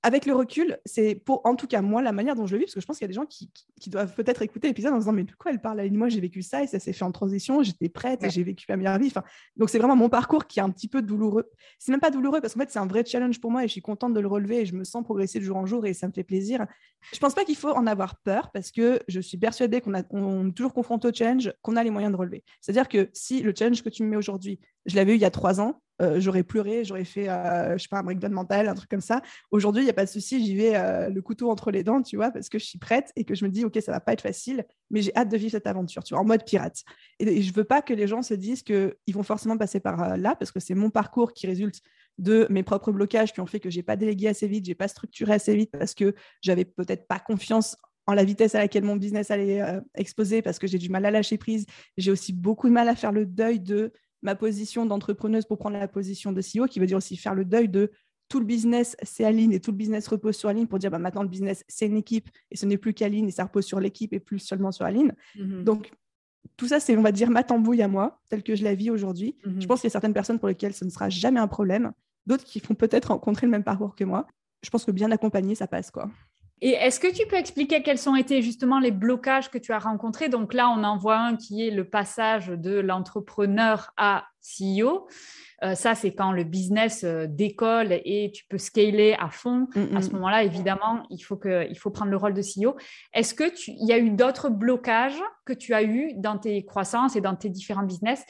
[0.07, 2.67] avec le recul, c'est pour, en tout cas, moi, la manière dont je le vis,
[2.67, 3.51] parce que je pense qu'il y a des gens qui,
[3.89, 5.83] doivent peut-être écouter l'épisode en se disant, mais de quoi elle parle?
[5.91, 8.67] Moi, j'ai vécu ça et ça s'est fait en transition, j'étais prête et j'ai vécu
[8.69, 9.09] ma meilleure vie.
[9.09, 9.25] Enfin,
[9.57, 11.51] donc, c'est vraiment mon parcours qui est un petit peu douloureux.
[11.81, 13.73] C'est même pas douloureux parce qu'en fait, c'est un vrai challenge pour moi et je
[13.73, 15.93] suis contente de le relever et je me sens progresser de jour en jour et
[15.93, 16.67] ça me fait plaisir.
[17.13, 20.49] Je pense pas qu'il faut en avoir peur parce que je suis persuadée qu'on on
[20.51, 22.45] est toujours confronté au challenge, qu'on a les moyens de relever.
[22.61, 25.25] C'est-à-dire que si le challenge que tu me mets aujourd'hui, je l'avais eu il y
[25.25, 28.69] a trois ans, euh, j'aurais pleuré, j'aurais fait, euh, je sais pas, un breakdown mental,
[28.69, 29.23] un truc comme ça.
[29.51, 32.03] Aujourd'hui, il n'y a pas de souci, j'y vais euh, le couteau entre les dents,
[32.03, 34.01] tu vois, parce que je suis prête et que je me dis, OK, ça va
[34.01, 36.83] pas être facile, mais j'ai hâte de vivre cette aventure, tu vois, en mode pirate.
[37.19, 40.37] Et, je veux pas que les gens se disent qu'ils vont forcément passer par là,
[40.37, 41.81] parce que c'est mon parcours qui résulte
[42.19, 44.89] de mes propres blocages qui ont fait que j'ai pas délégué assez vite, j'ai pas
[44.89, 47.77] structuré assez vite parce que j'avais peut-être pas confiance
[48.07, 49.63] en la vitesse à laquelle mon business allait
[49.95, 51.67] exposer parce que j'ai du mal à lâcher prise.
[51.99, 53.93] J'ai aussi beaucoup de mal à faire le deuil de
[54.23, 57.45] ma position d'entrepreneuse pour prendre la position de CEO, qui veut dire aussi faire le
[57.45, 57.91] deuil de
[58.29, 60.99] tout le business, c'est Aline et tout le business repose sur Aline pour dire bah,
[60.99, 63.79] maintenant le business, c'est une équipe et ce n'est plus qu'Aline et ça repose sur
[63.79, 65.15] l'équipe et plus seulement sur Aline.
[65.37, 65.65] Mhm.
[65.65, 65.93] Donc,
[66.57, 68.91] tout ça, c'est, on va dire, ma tambouille à moi, telle que je la vis
[68.91, 69.37] aujourd'hui.
[69.45, 69.61] Mhm.
[69.61, 71.93] Je pense qu'il y a certaines personnes pour lesquelles ce ne sera jamais un problème,
[72.27, 74.27] d'autres qui font peut-être rencontrer le même parcours que moi.
[74.63, 76.11] Je pense que bien accompagné, ça passe, quoi.
[76.63, 79.79] Et est-ce que tu peux expliquer quels ont été justement les blocages que tu as
[79.79, 80.31] rencontrés?
[80.31, 85.07] Donc là, on en voit un qui est le passage de l'entrepreneur à CEO.
[85.63, 89.69] Euh, ça, c'est quand le business euh, décolle et tu peux scaler à fond.
[89.75, 90.13] Mm, à ce mm.
[90.13, 92.77] moment-là, évidemment, il faut, que, il faut prendre le rôle de CEO.
[93.13, 97.21] Est-ce qu'il y a eu d'autres blocages que tu as eu dans tes croissances et
[97.21, 98.23] dans tes différents business?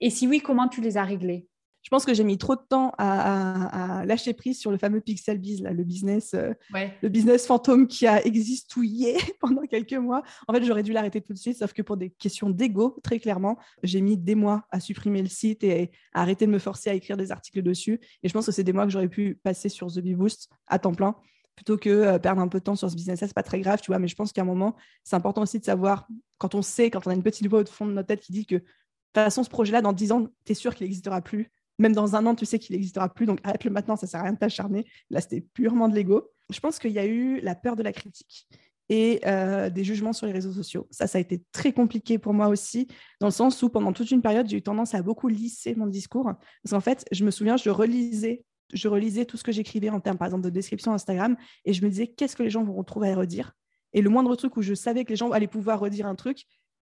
[0.00, 1.46] Et si oui, comment tu les as réglés?
[1.84, 5.38] Je pense que j'ai mis trop de temps à, lâcher prise sur le fameux Pixel
[5.38, 6.54] Biz, le, business, euh,
[7.02, 10.22] le business fantôme qui a existouillé pendant quelques mois.
[10.48, 13.18] En fait, j'aurais dû l'arrêter tout de suite, sauf que pour des questions d'ego, très
[13.18, 16.88] clairement, j'ai mis des mois à supprimer le site et à arrêter de me forcer
[16.88, 18.00] à écrire des articles dessus.
[18.22, 20.48] Et je pense que c'est des mois que j'aurais pu passer sur The Bee Boost
[20.66, 21.14] à temps plein
[21.54, 23.80] plutôt que euh, perdre un peu de temps sur ce business-là, c'est pas très grave,
[23.80, 23.98] tu vois.
[23.98, 24.74] Mais je pense qu'à un moment,
[25.04, 26.08] c'est important aussi de savoir,
[26.38, 28.32] quand on sait, quand on a une petite voix au fond de notre tête qui
[28.32, 31.20] dit que de toute façon, ce projet-là, dans 10 ans, tu es sûr qu'il n'existera
[31.20, 34.20] plus même dans un an, tu sais qu'il n'existera plus, donc arrête-le maintenant, ça sert
[34.20, 34.86] à rien de t'acharner.
[35.10, 36.30] Là, c'était purement de l'ego.
[36.50, 38.48] Je pense qu'il y a eu la peur de la critique
[38.88, 40.86] et euh, des jugements sur les réseaux sociaux.
[40.90, 42.86] Ça, ça a été très compliqué pour moi aussi,
[43.20, 45.86] dans le sens où pendant toute une période, j'ai eu tendance à beaucoup lisser mon
[45.86, 46.24] discours.
[46.24, 50.00] Parce qu'en fait, je me souviens, je relisais, je relisais tout ce que j'écrivais en
[50.00, 52.74] termes, par exemple, de description Instagram, et je me disais, qu'est-ce que les gens vont
[52.74, 53.52] retrouver à redire?
[53.94, 56.44] Et le moindre truc où je savais que les gens allaient pouvoir redire un truc,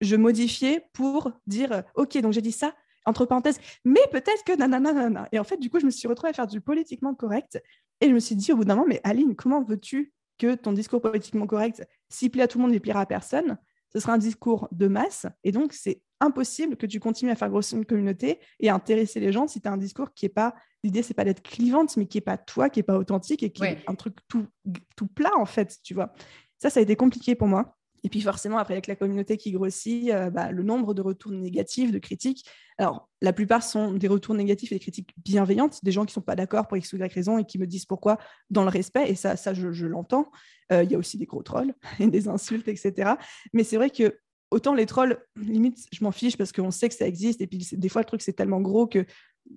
[0.01, 2.75] je modifiais pour dire, OK, donc j'ai dit ça,
[3.07, 5.29] entre parenthèses, mais peut-être que nanana.
[5.33, 7.63] Et en fait, du coup, je me suis retrouvée à faire du politiquement correct.
[8.01, 10.73] Et je me suis dit au bout d'un moment, mais Aline, comment veux-tu que ton
[10.73, 13.57] discours politiquement correct, s'il plaît à tout le monde, ne plaira à personne
[13.93, 15.27] Ce sera un discours de masse.
[15.45, 19.21] Et donc, c'est impossible que tu continues à faire grossir une communauté et à intéresser
[19.21, 20.55] les gens si tu as un discours qui est pas.
[20.83, 23.51] L'idée, c'est pas d'être clivante, mais qui est pas toi, qui est pas authentique et
[23.51, 24.47] qui est un truc tout,
[24.95, 26.13] tout plat, en fait, tu vois.
[26.59, 27.77] Ça, ça a été compliqué pour moi.
[28.05, 31.33] Et puis forcément, après, avec la communauté qui grossit, euh, bah, le nombre de retours
[31.33, 32.45] négatifs, de critiques.
[32.79, 36.15] Alors, la plupart sont des retours négatifs et des critiques bienveillantes, des gens qui ne
[36.15, 38.19] sont pas d'accord pour X ou Y raison et qui me disent pourquoi
[38.51, 39.11] dans le respect.
[39.11, 40.31] Et ça, ça je, l'entends.
[40.73, 43.13] Euh, il y a aussi des gros trolls et des insultes, etc.
[43.53, 44.19] Mais c'est vrai que
[44.51, 47.41] autant les trolls, limite, je m'en fiche parce qu'on sait que ça existe.
[47.41, 49.09] Et puis, des fois, le truc, c'est tellement gros que tu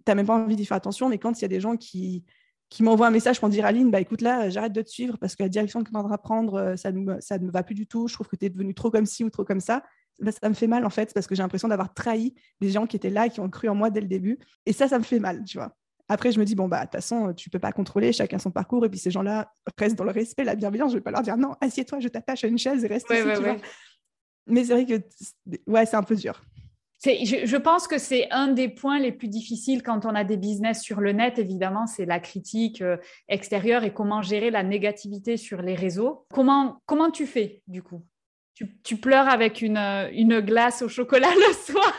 [0.07, 1.09] n'as même pas envie d'y faire attention.
[1.09, 2.23] Mais quand il y a des gens qui,
[2.70, 5.36] qui m'envoie un message pour dire Aline, bah écoute là, j'arrête de te suivre parce
[5.36, 7.88] que la direction que tu es prendre, euh, ça ne, ça me va plus du
[7.88, 8.07] tout.
[8.07, 9.84] Je trouve que tu es devenu trop comme ci ou trop comme ça.
[10.22, 12.86] Bah, ça me fait mal en fait parce que j'ai l'impression d'avoir trahi des gens
[12.86, 14.38] qui étaient là et qui ont cru en moi dès le début.
[14.65, 15.76] Et ça, ça me fait mal, tu vois.
[16.11, 18.49] Après, je me dis, bon, bah, de toute façon, tu peux pas contrôler chacun son
[18.49, 18.84] parcours.
[18.84, 20.91] Et puis, ces gens-là restent dans le respect, la bienveillance.
[20.91, 23.41] Je vais pas leur dire, non, assieds-toi, je t'attache à une chaise et reste ici.
[24.47, 25.03] Mais c'est vrai que,
[25.67, 26.41] ouais, c'est un peu dur.
[27.04, 30.36] Je, je, pense que c'est un des points les plus difficiles quand on a des
[30.36, 32.97] business sur le net, évidemment, c'est la critique euh,
[33.30, 36.26] extérieure et comment gérer la négativité sur les réseaux.
[36.34, 38.06] Comment, comment tu fais du coup?
[38.84, 41.95] Tu, pleures avec une, euh, une, glace au chocolat le soir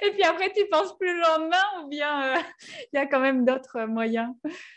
[0.00, 2.40] et puis après tu penses plus le lendemain ou bien euh,
[2.90, 4.32] il y a quand même d'autres moyens?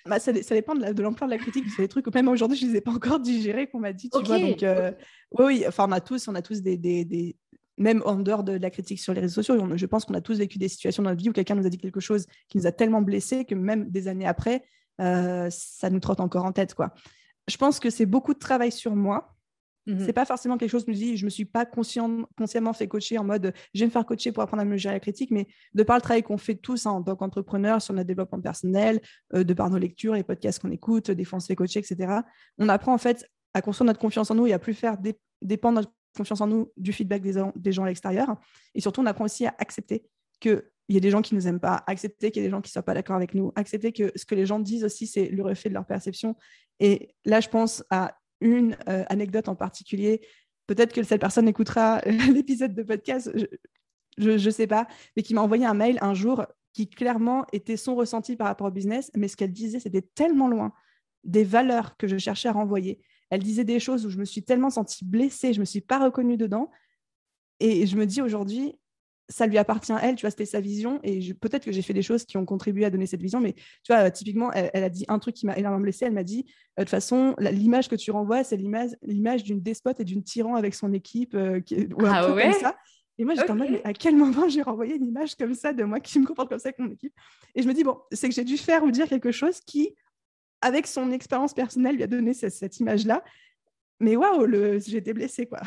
[0.06, 1.64] Bah, ça, ça, dépend de l'ampleur de, la critique.
[1.74, 3.94] C'est des trucs que même aujourd'hui je ne les ai pas encore digérés qu'on m'a
[3.94, 4.10] dit.
[4.10, 4.58] Tu vois, donc,
[5.32, 7.38] oui, oui, enfin on a tous, on a tous des, des, des
[7.78, 10.38] même en dehors de, la critique sur les réseaux sociaux, je pense qu'on a tous
[10.38, 12.68] vécu des situations dans notre vie où quelqu'un nous a dit quelque chose qui nous
[12.68, 14.64] a tellement blessés que même des années après,
[15.02, 16.74] euh, ça nous trotte encore en tête.
[16.74, 16.94] Quoi.
[17.48, 19.36] Je pense que c'est beaucoup de travail sur moi.
[19.88, 21.46] Ce mmh n'est C'est pas forcément quelque chose que je me dis, je me suis
[21.46, 24.78] pas consciemment fait coacher en mode je vais me faire coacher pour apprendre à me
[24.78, 27.82] gérer la critique, mais de par le travail qu'on fait tous hein, en tant qu'entrepreneurs
[27.84, 29.00] sur notre développement personnel,
[29.36, 31.80] euh, de par nos lectures, les podcasts qu'on écoute, des fois on se fait coacher,
[31.80, 32.22] etc.
[32.58, 34.98] On apprend en fait à construire notre confiance en nous et à plus faire
[35.42, 38.36] dépendre notre confiance en nous du feedback des, gens à l'extérieur.
[38.74, 40.06] Et surtout, on apprend aussi à accepter
[40.40, 42.52] qu'il y a des gens qui ne nous aiment pas, accepter qu'il y a des
[42.52, 44.84] gens qui ne soient pas d'accord avec nous, accepter que ce que les gens disent
[44.84, 46.36] aussi, c'est le reflet de leur perception.
[46.80, 50.22] Et là, je pense à une euh, anecdote en particulier.
[50.68, 53.32] Peut-être que cette personne écoutera l'épisode de podcast,
[54.18, 57.78] je ne sais pas, mais qui m'a envoyé un mail un jour qui clairement était
[57.78, 60.74] son ressenti par rapport au business, mais ce qu'elle disait, c'était tellement loin
[61.24, 64.44] des valeurs que je cherchais à renvoyer elle disait des choses où je me suis
[64.44, 66.72] tellement sentie blessée, je ne me suis pas reconnue dedans.
[67.60, 68.76] Et je me dis aujourd'hui,
[69.30, 71.00] ça lui appartient à elle, tu vois, c'était sa vision.
[71.04, 73.54] Et peut-être que j'ai fait des choses qui ont contribué à donner cette vision, mais
[73.54, 76.06] tu vois, typiquement, elle, a dit un truc qui m'a énormément blessée.
[76.06, 80.00] Elle m'a dit, euh, de toute façon, l'image que tu renvoies, c'est l'image d'une despote
[80.00, 81.60] et d'une tyran avec son équipe, euh,
[81.98, 82.78] ou un ah truc comme ça.
[83.18, 85.72] Et moi, j'étais en mode, mais à quel moment j'ai renvoyé une image comme ça
[85.74, 87.14] de moi qui me comporte comme ça avec mon équipe?
[87.56, 89.96] Et je me dis, bon, c'est que j'ai dû faire ou dire quelque chose qui
[90.66, 93.24] avec son expérience personnelle, lui a donné cette, image-là.
[94.00, 94.48] Mais waouh,
[94.80, 95.62] j'ai été blessée, quoi.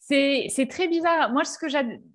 [0.00, 1.32] C'est très bizarre.
[1.32, 1.66] Moi, ce que,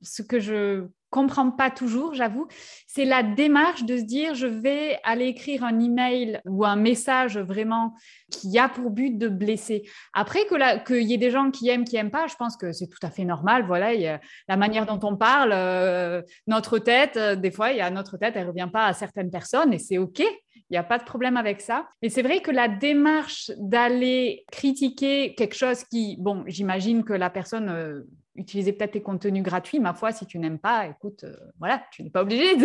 [0.02, 2.48] ce que je comprends pas toujours, j'avoue,
[2.86, 7.38] c'est la démarche de se dire je vais aller écrire un email ou un message
[7.38, 7.94] vraiment
[8.30, 9.84] qui a pour but de blesser.
[10.14, 12.74] Après que qu'il y ait des gens qui aiment, qui aiment pas, je pense que
[12.74, 13.64] c'est tout à fait normal.
[13.66, 14.20] Voilà,
[14.50, 18.18] la manière dont on parle, euh, notre tête, euh, des fois, il y a notre
[18.18, 20.22] tête, elle revient pas à certaines personnes et c'est ok.
[20.70, 21.88] Il n'y a pas de problème avec ça.
[22.02, 27.30] Mais c'est vrai que la démarche d'aller critiquer quelque chose qui, bon, j'imagine que la
[27.30, 28.02] personne euh,
[28.38, 29.80] utilisait peut-être tes contenus gratuits.
[29.80, 32.56] Ma foi, si tu n'aimes pas, écoute, euh, voilà, tu n'es pas obligé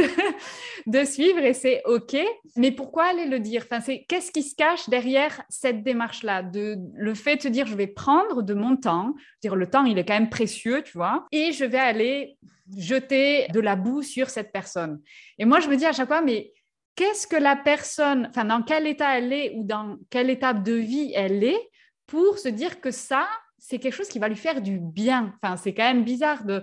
[0.86, 2.16] de, suivre et c'est OK.
[2.56, 3.62] Mais pourquoi aller le dire?
[3.64, 6.42] Enfin, c'est, Qu'est-ce qui se cache derrière cette démarche-là?
[6.42, 9.98] De, Le fait de dire, je vais prendre de mon temps, dire le temps, il
[9.98, 12.36] est quand même précieux, tu vois, et je vais aller
[12.76, 15.00] jeter de la boue sur cette personne.
[15.38, 16.52] Et moi, je me dis à chaque fois, mais
[16.94, 20.74] qu'est-ce que la personne, enfin, dans quel état elle est ou dans quelle étape de
[20.74, 21.70] vie elle est
[22.06, 23.26] pour se dire que ça,
[23.58, 25.34] c'est quelque chose qui va lui faire du bien.
[25.42, 26.62] Enfin, c'est quand même bizarre de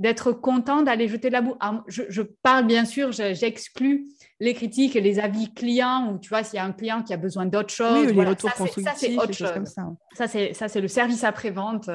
[0.00, 1.56] d'être content d'aller jeter de la boue.
[1.86, 4.08] je, parle bien sûr, j'exclus
[4.40, 7.14] les critiques et les avis clients, ou tu vois, s'il y a un client qui
[7.14, 8.08] a besoin d'autre chose.
[8.08, 9.52] Oui, les retours ça, c'est autre chose.
[9.52, 9.86] Comme ça.
[10.14, 11.88] Ça, c'est, ça, c'est le service après-vente.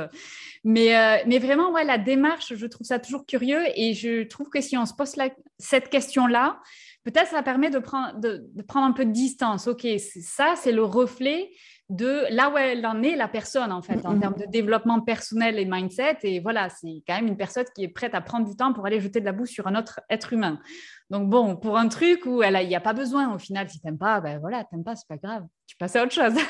[0.63, 4.49] Mais, euh, mais vraiment, ouais, la démarche, je trouve ça toujours curieux et je trouve
[4.49, 5.15] que si on se pose
[5.57, 6.61] cette question-là,
[7.11, 9.67] peut-être ça permet de prendre, de, prendre un peu de distance.
[9.67, 9.87] OK,
[10.21, 11.51] ça, c'est le reflet
[11.89, 14.19] de là où elle en est, la personne, en fait, en mm-hmm.
[14.19, 16.19] termes de développement personnel et mindset.
[16.23, 18.85] Et voilà, c'est quand même une personne qui est prête à prendre du temps pour
[18.85, 20.59] aller jeter de la boue sur un autre être humain.
[21.09, 23.87] Donc, bon, pour un truc où il n'y a pas besoin, au final, si tu
[23.87, 25.45] n'aimes pas, ben voilà, tu n'aimes pas, c'est pas grave.
[25.65, 26.33] Tu passes à autre chose.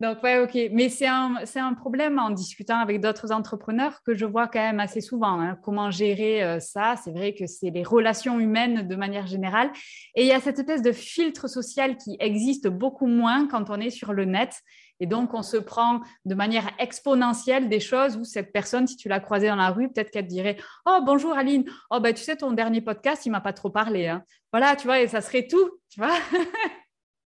[0.00, 0.70] Donc, ouais, ok.
[0.72, 4.80] Mais c'est un, un, problème en discutant avec d'autres entrepreneurs que je vois quand même
[4.80, 5.40] assez souvent.
[5.40, 5.56] Hein.
[5.62, 9.70] Comment gérer euh, ça C'est vrai que c'est les relations humaines de manière générale.
[10.16, 13.80] Et il y a cette espèce de filtre social qui existe beaucoup moins quand on
[13.80, 14.60] est sur le net.
[15.00, 19.08] Et donc, on se prend de manière exponentielle des choses où cette personne, si tu
[19.08, 21.64] l'as croisée dans la rue, peut-être qu'elle te dirait Oh, bonjour Aline.
[21.90, 24.08] Oh, ben, tu sais, ton dernier podcast, il m'a pas trop parlé.
[24.08, 24.22] Hein.
[24.52, 25.70] Voilà, tu vois, et ça serait tout.
[25.90, 26.14] Tu vois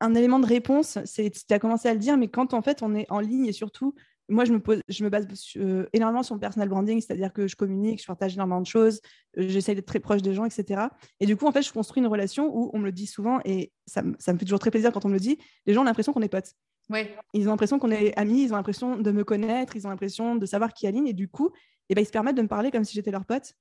[0.04, 2.84] un élément de réponse, c'est tu as commencé à le dire, mais quand en fait
[2.84, 3.96] on est en ligne et surtout,
[4.28, 7.48] moi je me, pose, je me base euh, énormément sur le personal branding, c'est-à-dire que
[7.48, 9.00] je communique, je partage énormément de choses,
[9.38, 10.82] euh, j'essaie d'être très proche des gens, etc.
[11.22, 13.40] Et du coup, en fait, je construis une relation où on me le dit souvent
[13.46, 15.38] et ça, ça me fait toujours très plaisir quand on me le dit.
[15.66, 16.54] Les gens ont l'impression qu'on est potes.
[16.90, 17.16] Ouais.
[17.34, 20.36] Ils ont l'impression qu'on est amis, ils ont l'impression de me connaître, ils ont l'impression
[20.36, 21.50] de savoir qui Aline et du coup,
[21.90, 23.54] eh ben, ils se permettent de me parler comme si j'étais leur pote.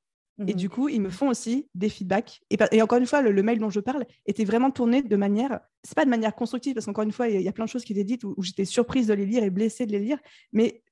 [0.46, 0.72] Et du mhm.
[0.72, 2.40] coup, ils me font aussi des feedbacks.
[2.50, 5.94] Et, encore une fois, le, mail dont je parle était vraiment tourné de manière, c'est
[5.94, 7.92] pas de manière constructive, parce qu'encore une fois, il y, a plein de choses qui
[7.92, 10.18] étaient dites où, j'étais surprise de les lire et blessée de les lire,
[10.52, 10.82] mais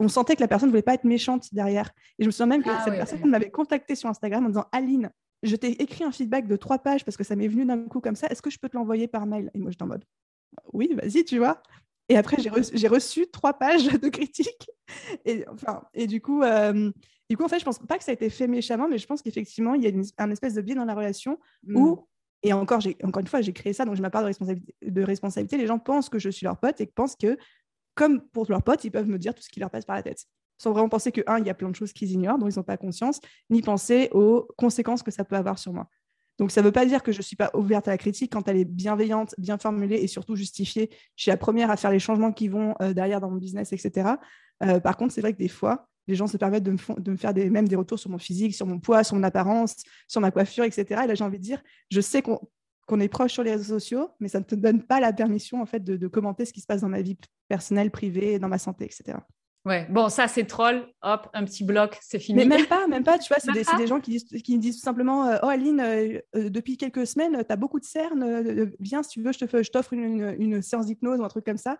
[0.00, 1.90] on sentait que la personne ne voulait pas être méchante derrière.
[2.18, 4.66] Et je me souviens même que ah cette personne m'avait contacté sur Instagram en disant
[4.72, 5.10] Aline,
[5.42, 8.00] je t'ai écrit un feedback de trois pages parce que ça m'est venu d'un coup
[8.00, 9.50] comme ça, est-ce que je peux te l'envoyer par mail?
[9.54, 10.04] Et moi, j'étais en mode
[10.72, 11.62] oui, vas-y, tu vois.
[12.08, 14.70] Et après, j'ai reçu, reçu, trois pages de critiques.
[15.24, 16.90] Et, enfin, et du coup, euh,
[17.28, 19.06] du coup, en fait, je pense pas que ça a été fait méchamment, mais je
[19.06, 21.98] pense qu'effectivement, il y a un espèce de biais dans la relation où, mm.
[22.44, 25.02] et encore, encore une fois, j'ai créé ça, donc je ma part de responsabilité, de
[25.02, 25.56] responsabilité.
[25.56, 27.36] Les gens pensent que je suis leur pote et pensent que,
[27.94, 30.02] comme pour leur pote, ils peuvent me dire tout ce qui leur passe par la
[30.02, 30.24] tête.
[30.58, 32.56] Sans vraiment penser que, un, il y a plein de choses qu'ils ignorent, dont ils
[32.56, 33.20] n'ont pas conscience,
[33.50, 35.88] ni penser aux conséquences que ça peut avoir sur moi.
[36.38, 38.32] Donc, ça ne veut pas dire que je ne suis pas ouverte à la critique
[38.32, 40.90] quand elle est bienveillante, bien formulée et surtout justifiée.
[41.16, 43.72] Je suis la première à faire les changements qui vont euh, derrière dans mon business,
[43.72, 44.10] etc.
[44.62, 46.72] Euh, par contre, c'est vrai que des fois, les gens se permettent de
[47.10, 49.76] me, faire des, même des retours sur mon physique, sur mon poids, sur mon apparence,
[50.08, 51.02] sur ma coiffure, etc.
[51.04, 54.10] Et là, j'ai envie de dire, je sais qu'on est proche sur les réseaux sociaux,
[54.20, 56.66] mais ça ne te donne pas la permission en fait de, commenter ce qui se
[56.66, 57.16] passe dans ma vie
[57.48, 59.18] personnelle, privée, dans ma santé, etc.
[59.66, 62.38] Ouais, bon, ça c'est troll, hop, un petit bloc, c'est fini.
[62.38, 64.84] Mais même pas, même pas, tu vois, c'est des, gens qui disent, qui disent tout
[64.84, 69.02] simplement euh, Oh Aline, euh, euh, depuis quelques semaines, tu as beaucoup de cernes, viens
[69.02, 71.78] si tu veux, je t'offre une, une, séance d'hypnose ou un truc comme ça.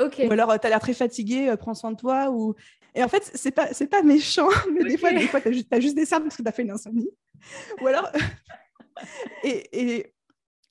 [0.00, 0.20] Ok.
[0.26, 2.30] Ou alors, tu as l'air très fatigué, prends soin de toi.
[2.30, 2.54] Ou...
[2.94, 5.80] Et en fait, c'est pas, pas méchant, mais des fois, des fois tu as, as,
[5.80, 7.10] juste des cernes parce que tu as fait une insomnie.
[7.80, 8.10] ou alors.
[9.44, 10.14] et, et,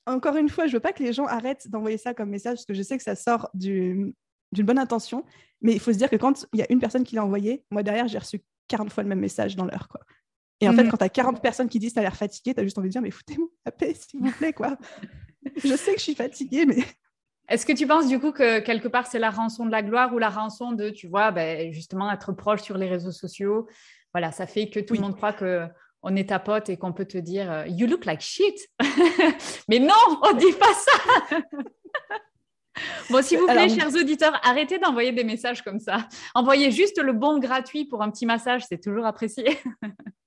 [0.06, 2.66] encore une fois, je veux pas que les gens arrêtent d'envoyer ça comme message parce
[2.66, 4.14] que je sais que ça sort du,
[4.52, 5.24] d'une bonne intention.
[5.62, 7.64] Mais il faut se dire que quand il y a une personne qui l'a envoyé,
[7.70, 9.88] moi derrière, j'ai reçu 40 fois le même message dans l'heure.
[9.88, 10.02] Quoi.
[10.62, 10.92] Et en fait, mhm.
[10.92, 12.90] quand tu as 40 personnes qui disent tu as l'air fatigué, tu as juste envie
[12.90, 14.54] de dire mais foutez-moi la paix, s'il vous plaît.
[14.54, 14.78] quoi.
[15.56, 16.84] je sais que je suis fatiguée, mais.
[17.50, 20.14] Est-ce que tu penses du coup que quelque part c'est la rançon de la gloire
[20.14, 23.68] ou la rançon de, tu vois, ben, justement être proche sur les réseaux sociaux?
[24.14, 25.68] Voilà, ça fait que tout le monde croit que
[26.02, 28.56] on est ta pote et qu'on peut te dire euh, You look like shit.
[29.68, 29.94] mais non,
[30.24, 31.38] on dit pas ça.
[33.10, 36.08] Bon, s'il vous plaît, chers auditeurs, arrêtez d'envoyer des messages comme ça.
[36.34, 39.58] Envoyez juste le bon gratuit pour un petit massage, c'est toujours apprécié.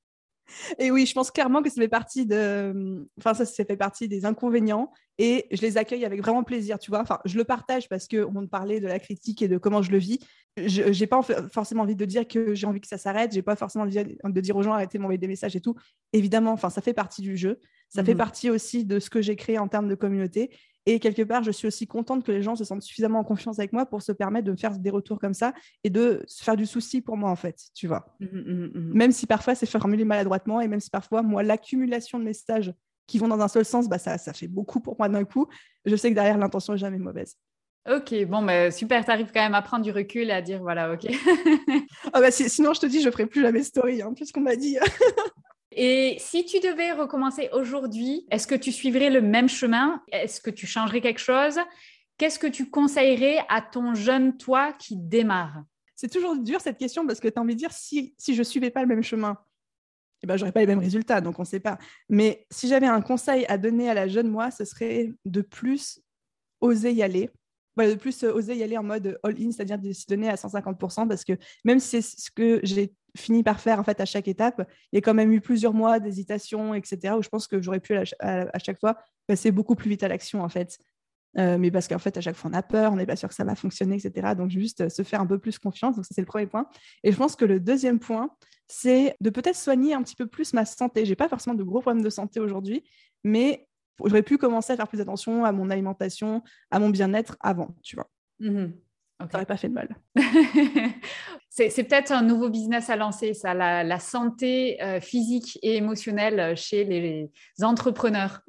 [0.79, 4.09] Et oui, je pense clairement que ça fait partie de, enfin ça, ça fait partie
[4.09, 7.01] des inconvénients et je les accueille avec vraiment plaisir, tu vois.
[7.01, 9.91] Enfin, je le partage parce que on parlait de la critique et de comment je
[9.91, 10.19] le vis.
[10.57, 13.33] Je n'ai pas forcément envie de dire que j'ai envie que ça s'arrête.
[13.33, 15.75] J'ai pas forcément envie de dire aux gens arrêtez de m'envoyer des messages et tout.
[16.13, 17.59] Évidemment, enfin ça fait partie du jeu.
[17.89, 20.51] Ça fait mmh partie aussi de ce que j'ai créé en termes de communauté.
[20.87, 23.59] Et quelque part, je suis aussi contente que les gens se sentent suffisamment en confiance
[23.59, 25.53] avec moi pour se permettre de me faire des retours comme ça
[25.85, 28.17] et de se faire du souci pour moi, en fait, tu vois.
[28.21, 32.19] Mmh, mmh, mmh, même si parfois c'est formulé maladroitement et même si parfois, moi, l'accumulation
[32.19, 32.75] de messages
[33.07, 35.47] qui vont dans un seul sens, bah, ça, ça fait beaucoup pour moi d'un coup.
[35.85, 37.37] Je sais que derrière, l'intention n'est jamais mauvaise.
[37.89, 40.61] Ok, bon, bah, super, tu arrives quand même à prendre du recul et à dire
[40.61, 41.07] voilà, ok.
[42.13, 44.41] ah bah, sinon, je te dis, je ne ferai plus la mes stories, hein, puisqu'on
[44.41, 44.79] m'a dit.
[45.75, 50.03] Et si tu devais recommencer aujourd'hui, est-ce que tu suivrais le même chemin?
[50.13, 51.59] Est-ce que tu changerais quelque chose?
[52.19, 55.65] Qu'est-ce que tu conseillerais à ton jeune toi qui démarre?
[55.97, 58.43] C'est toujours dur cette question parce que tu as envie de dire si, je ne
[58.43, 59.39] suivais pas le même chemin,
[60.23, 61.79] eh ben, j'aurais pas les mêmes résultats, donc on ne sait pas.
[62.09, 66.01] Mais si j'avais un conseil à donner à la jeune moi, ce serait de plus
[66.61, 67.31] oser y aller.
[67.77, 71.25] De plus oser y aller en mode all-in, c'est-à-dire de se donner à 150%, parce
[71.25, 71.33] que
[71.65, 74.67] même si c'est ce que j'ai fini par faire en fait à chaque étape.
[74.93, 77.15] Il y a quand même eu plusieurs mois d'hésitation, etc.
[77.19, 78.97] Où je pense que j'aurais pu à, chaque fois
[79.27, 80.79] passer beaucoup plus vite à l'action en fait.
[81.39, 83.29] Euh, mais parce qu'en fait, à chaque fois, on a peur, on n'est pas sûr
[83.29, 84.35] que ça va fonctionner, etc.
[84.37, 85.97] Donc, juste se faire un peu plus confiance.
[85.97, 86.69] Donc, ça, c'est le premier point.
[87.05, 88.29] Et je pense que le deuxième point,
[88.67, 91.07] c'est de peut-être soigner un petit peu plus ma santé.
[91.07, 92.85] J'ai pas forcément de gros problèmes de santé aujourd'hui,
[93.25, 93.67] mais
[94.05, 97.97] j'aurais pu commencer à faire plus attention à mon alimentation, à mon bien-être avant, tu
[97.97, 98.11] vois.
[98.41, 98.73] Mmh
[99.31, 99.89] ça n'aurait pas fait de mal.
[101.49, 106.85] c'est peut-être un nouveau business à lancer, ça, la, santé euh, physique et émotionnelle chez
[106.85, 107.31] les,
[107.63, 108.41] entrepreneurs.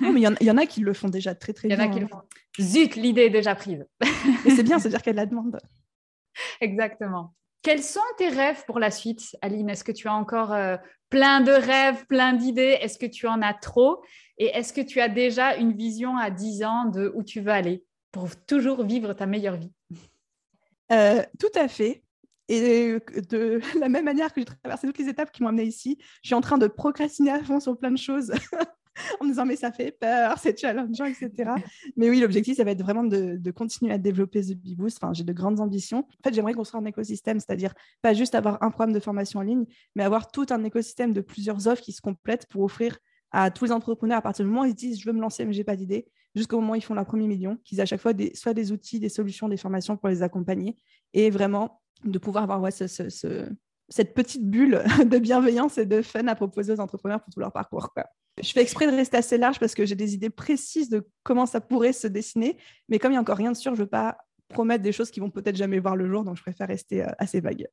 [0.00, 1.76] non, mais il y, en a qui le font déjà très très bien.
[1.76, 2.22] Il y en a qui le font.
[2.60, 3.84] Zut, l'idée est déjà prise.
[4.46, 5.58] et c'est bien, c'est-à-dire qu'elle la demande.
[6.60, 7.34] Exactement.
[7.62, 9.70] Quels sont tes rêves pour la suite, Aline?
[9.70, 10.76] Est-ce que tu as encore euh,
[11.12, 14.02] plein de rêves, plein d'idées Est-ce que tu en as trop?
[14.38, 17.52] Et est-ce que tu as déjà une vision à 10 ans de où tu veux
[17.52, 19.72] aller pour toujours vivre ta meilleure vie?
[20.90, 22.02] Euh, tout à fait.
[22.48, 22.96] Et
[23.28, 26.28] de la même manière que j'ai traversé toutes les étapes qui m'ont amené ici, je
[26.28, 28.32] suis en train de procrastiner à fond sur plein de choses.
[29.20, 31.50] en me disant mais ça fait peur, c'est challengeant, etc.
[31.96, 34.98] mais oui, l'objectif, ça va être vraiment de, continuer à développer The Bee Boost.
[35.02, 35.98] Enfin, j'ai de grandes ambitions.
[36.00, 39.42] En fait, j'aimerais construire un écosystème, c'est-à-dire pas juste avoir un programme de formation en
[39.42, 39.64] ligne,
[39.94, 42.98] mais avoir tout un écosystème de plusieurs offres qui se complètent pour offrir
[43.30, 45.44] à tous les entrepreneurs à partir du moment où ils disent je veux me lancer
[45.46, 47.86] mais j'ai pas d'idée, jusqu'au moment où ils font leur premier million, qu'ils aient à
[47.86, 50.76] chaque fois des, soit des outils, des solutions, des formations pour les accompagner
[51.14, 53.48] et vraiment de pouvoir avoir ce,
[53.92, 57.52] cette petite bulle de bienveillance et de fun à proposer aux entrepreneurs pour tout leur
[57.52, 57.92] parcours.
[58.42, 61.46] Je fais exprès de rester assez large parce que j'ai des idées précises de comment
[61.46, 62.56] ça pourrait se dessiner,
[62.88, 64.16] mais comme il n'y a encore rien de sûr, je ne veux pas
[64.48, 67.10] promettre des choses qui vont peut-être jamais voir le jour, donc je préfère rester euh,
[67.18, 67.66] assez vague.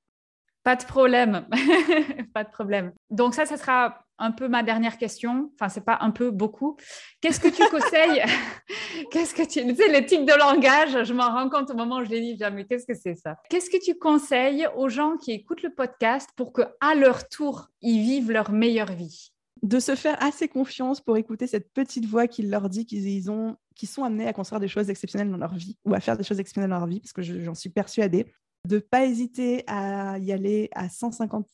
[0.64, 1.48] Pas de problème,
[2.34, 2.92] pas de problème.
[3.10, 5.52] Donc ça, ça sera un peu ma dernière question.
[5.56, 6.78] Enfin, c'est pas un peu, beaucoup.
[7.22, 8.24] Qu'est-ce que tu conseilles
[9.12, 9.66] Qu'est-ce que tu...
[9.66, 12.22] tu sais, les tics de langage, je m'en rends compte au moment où je l'ai
[12.22, 13.38] dit, mais qu'est-ce que c'est ça?
[13.50, 17.70] Qu'est-ce que tu conseilles aux gens qui écoutent le podcast pour que à leur tour,
[17.82, 19.32] ils vivent leur meilleure vie?
[19.62, 23.58] De se faire assez confiance pour écouter cette petite voix qui leur dit qu'ils ont,
[23.76, 26.24] qu'ils sont amenés à construire des choses exceptionnelles dans leur vie ou à faire des
[26.24, 28.32] choses exceptionnelles dans leur vie, parce que j'en suis persuadée
[28.66, 31.48] de ne pas hésiter à y aller à 150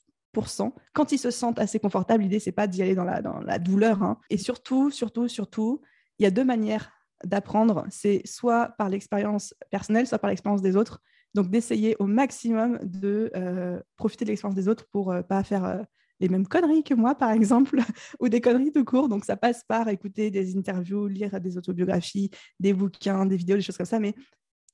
[0.94, 4.04] quand ils se sentent assez confortables, l'idée, c'est pas d'y aller dans la, douleur.
[4.04, 4.18] Hein.
[4.30, 5.82] Et surtout, surtout, surtout,
[6.20, 6.92] il y a deux manières
[7.24, 7.86] d'apprendre.
[7.90, 11.02] C'est soit par l'expérience personnelle, soit par l'expérience des autres.
[11.34, 15.66] Donc, d'essayer au maximum de euh, profiter de l'expérience des autres pour euh, pas faire
[15.66, 15.82] euh,
[16.22, 17.80] les mêmes conneries que moi, par exemple,
[18.20, 19.10] ou des conneries de cours.
[19.10, 22.30] Donc, ça passe par écouter des interviews, lire des autobiographies,
[22.60, 24.16] des bouquins, des vidéos, des choses comme ça, mais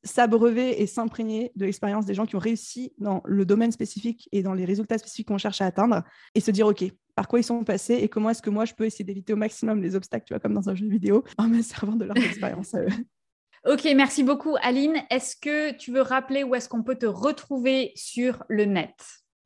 [0.04, 4.44] s'abreuver et s'imprégner de l'expérience des gens qui ont réussi dans le domaine spécifique et
[4.44, 6.04] dans les résultats spécifiques qu'on cherche à atteindre
[6.36, 6.84] et se dire, OK,
[7.16, 9.38] par quoi ils sont passés et comment est-ce que moi je peux essayer d'éviter au
[9.38, 12.18] maximum les obstacles, tu vois, comme dans un jeu vidéo, en me servant de leur
[12.18, 12.90] expérience à eux.
[13.66, 15.04] Ok, merci beaucoup Aline.
[15.12, 18.96] Est-ce que tu veux rappeler où est-ce qu'on peut te retrouver sur le net?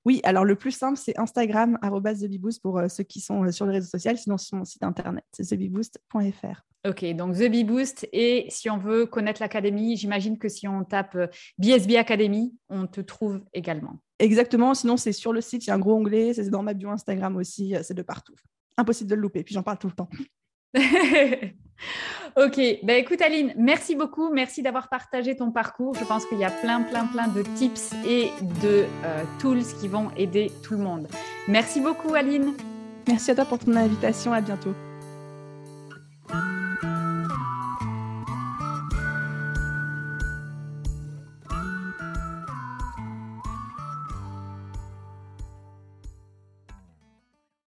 [0.06, 3.66] Oui, alors le plus simple, c'est Instagram, TheBeBoost pour euh, ceux qui sont euh, sur
[3.66, 6.62] les réseaux sociaux, sinon sur mon site internet, c'est thebeboost.fr.
[6.88, 8.08] Ok, donc The Bee Boost.
[8.14, 11.18] Et si on veut connaître l'académie, j'imagine que si on tape
[11.58, 13.98] BSB euh, Academy, on te trouve également.
[14.20, 16.76] Exactement, sinon c'est sur le site, il y a un gros onglet, c'est dans ma
[16.76, 18.36] bio Instagram aussi, c'est de partout.
[18.78, 20.10] Impossible de le louper, puis j'en parle tout le temps.
[22.38, 25.96] Ok, bah écoute Aline, merci beaucoup, merci d'avoir partagé ton parcours.
[25.96, 28.30] Je pense qu'il y a plein, plein, plein de tips et
[28.62, 31.08] de euh, tools qui vont aider tout le monde.
[31.48, 32.54] Merci beaucoup Aline.
[33.08, 34.74] Merci à toi pour ton invitation, à bientôt.